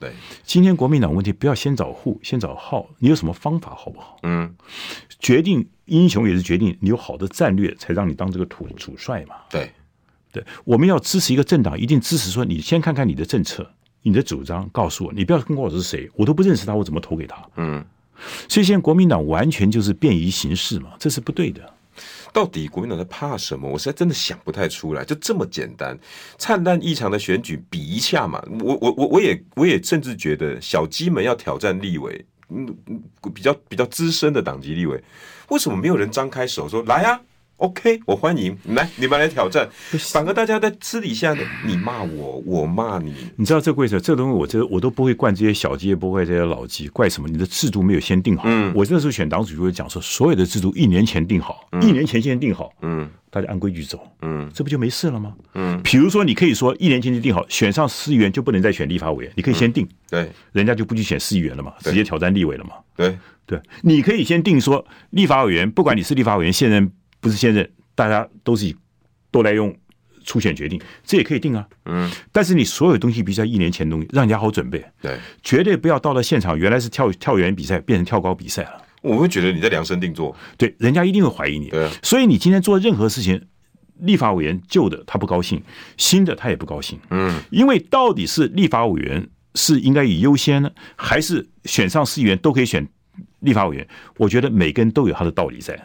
[0.00, 0.12] 对，
[0.44, 2.88] 今天国民党问题不要先找户，先找号。
[2.98, 4.18] 你有什么方法好不好？
[4.22, 4.56] 嗯，
[5.18, 9.34] 决定英雄也是决定你有好的战略，才让你当这个土主帅嘛。
[9.50, 9.70] 对，
[10.32, 13.70] 对，我们要支持一个政党，一定支持说你先看看你的政策、
[14.00, 17.46] 你的主张，告诉我，你不要跟我是谁，我都不认识他，我怎么投给他？
[17.56, 17.84] 嗯，
[18.48, 21.74] 所以现在国民党完全就是便于行事嘛，这是不对的。
[22.32, 23.68] 到底国民党在怕什么？
[23.68, 25.04] 我实在真的想不太出来。
[25.04, 25.98] 就这么简单，
[26.38, 28.42] 灿烂异常的选举比一下嘛。
[28.60, 33.02] 我我我我也我也甚至觉得小鸡们要挑战立委，嗯嗯，
[33.34, 35.02] 比较比较资深的党籍立委，
[35.48, 37.20] 为什么没有人张开手说来啊
[37.60, 39.68] ？OK，我欢迎来，你们来挑战。
[40.12, 43.14] 反而大家在私底下的，你骂我，我骂你。
[43.36, 44.00] 你知道这为什么？
[44.00, 47.28] 这东西我这我都不会惯这些小鸡，也不会这些老鸡，怪什么？
[47.28, 48.44] 你的制度没有先定好。
[48.46, 52.72] 嗯，我那时候选党主席会讲说，所有的制度一年前定好，嗯、一年前先定好。
[52.80, 54.00] 嗯，大家按规矩走。
[54.22, 55.34] 嗯，这不就没事了吗？
[55.54, 59.84] 嗯，比如说你可以说一年前就定好，选上市议员就不能再选立法委员，你可以先定。
[59.84, 62.70] 嗯、对，人家就不去选市议员了嘛，直接挑战立委了嘛。
[62.96, 66.90] 对对，你可以先定说立法委员，不管你是立法委员现任
[67.20, 67.70] 不是现任。
[67.94, 68.74] 大家都是以
[69.30, 69.76] 都来用
[70.24, 71.68] 初选决定，这也可以定啊。
[71.84, 74.82] 嗯，但是你所有东西必须在一年前东西，让人家好准备。
[75.02, 78.82] 对，绝对不要到了现场，原来是跳跳远比赛，变成跳高比赛了。
[79.02, 80.34] 我会觉得你在量身定做。
[80.56, 81.68] 对，人家一定会怀疑你。
[81.68, 83.46] 对，所以你今天做任何事情，
[83.98, 85.62] 立法委员旧的他不高兴，
[85.98, 86.98] 新的他也不高兴。
[87.10, 92.86] 嗯，因为到底是立法委员是应该以优先呢，还是选上市议员都可以选
[93.40, 93.86] 立法委员？
[94.16, 95.78] 我觉得每个人都有他的道理在。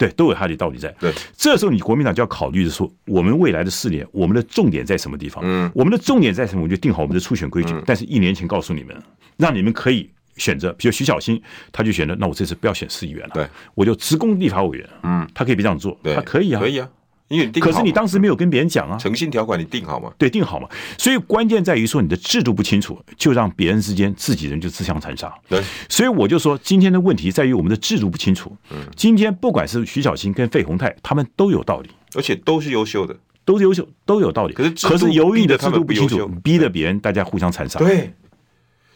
[0.00, 0.88] 对，都有他的道理在。
[0.98, 5.44] 对，这时候你国民党就要考虑的说，我们未来的四年，我们的重点在什么地方？
[5.46, 6.62] 嗯，我们的重点在什么？
[6.62, 7.74] 我们就定好我们的初选规矩。
[7.84, 8.96] 但是一年前告诉你们，
[9.36, 11.38] 让你们可以选择，比如徐小新，
[11.70, 14.88] 他就选择，那我这次不要选市议员了，对，我就职工立法委员。
[15.02, 16.88] 嗯，他可以别这样做，他可以啊，可以啊。
[17.30, 20.12] 因为你可是你当时没有跟别人讲啊，诚信条款你定好吗？
[20.18, 20.68] 对，定好嘛。
[20.98, 25.32] 所以关键在于说你的制度不清楚，就让别人之间自己人就自相残杀。
[25.48, 28.56] 对，所以我就说今天的问题在于我们的制度不清楚。
[28.70, 34.52] 嗯，今天不管是徐小新跟费鸿泰，他们都有道理，而且都是优秀的，都是优秀，都有道理。
[34.52, 37.78] 可是可是由于你的制度不清楚，逼得别人大家互相残杀。
[37.78, 38.12] 对，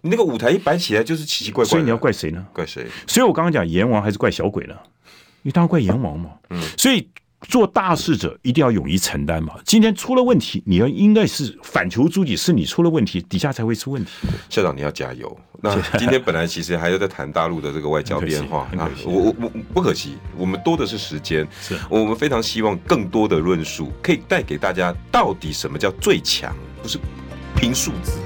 [0.00, 2.44] 你那个舞台一摆起来就是奇奇怪怪，所以你要怪谁呢？
[2.52, 2.84] 怪谁？
[3.06, 4.74] 所以我刚刚讲阎王还是怪小鬼呢？
[5.42, 6.30] 你当然怪阎王嘛。
[6.50, 7.08] 嗯，所以。
[7.48, 9.54] 做大事者一定要勇于承担嘛。
[9.64, 14.10] 今天出了问题，你要应该是反求诸己，是你出了问题，底下才会出问题。
[14.48, 15.36] 校长，你要加油。
[15.60, 21.46] 那今天本来其实还要在谈大陆的这个外交变化 那，我我我不可惜，我们多的是时间。
[21.60, 26.98] 是我们非常希望更多的论述可以带给大家，到底什么叫最强，不是
[27.56, 28.18] 凭数字。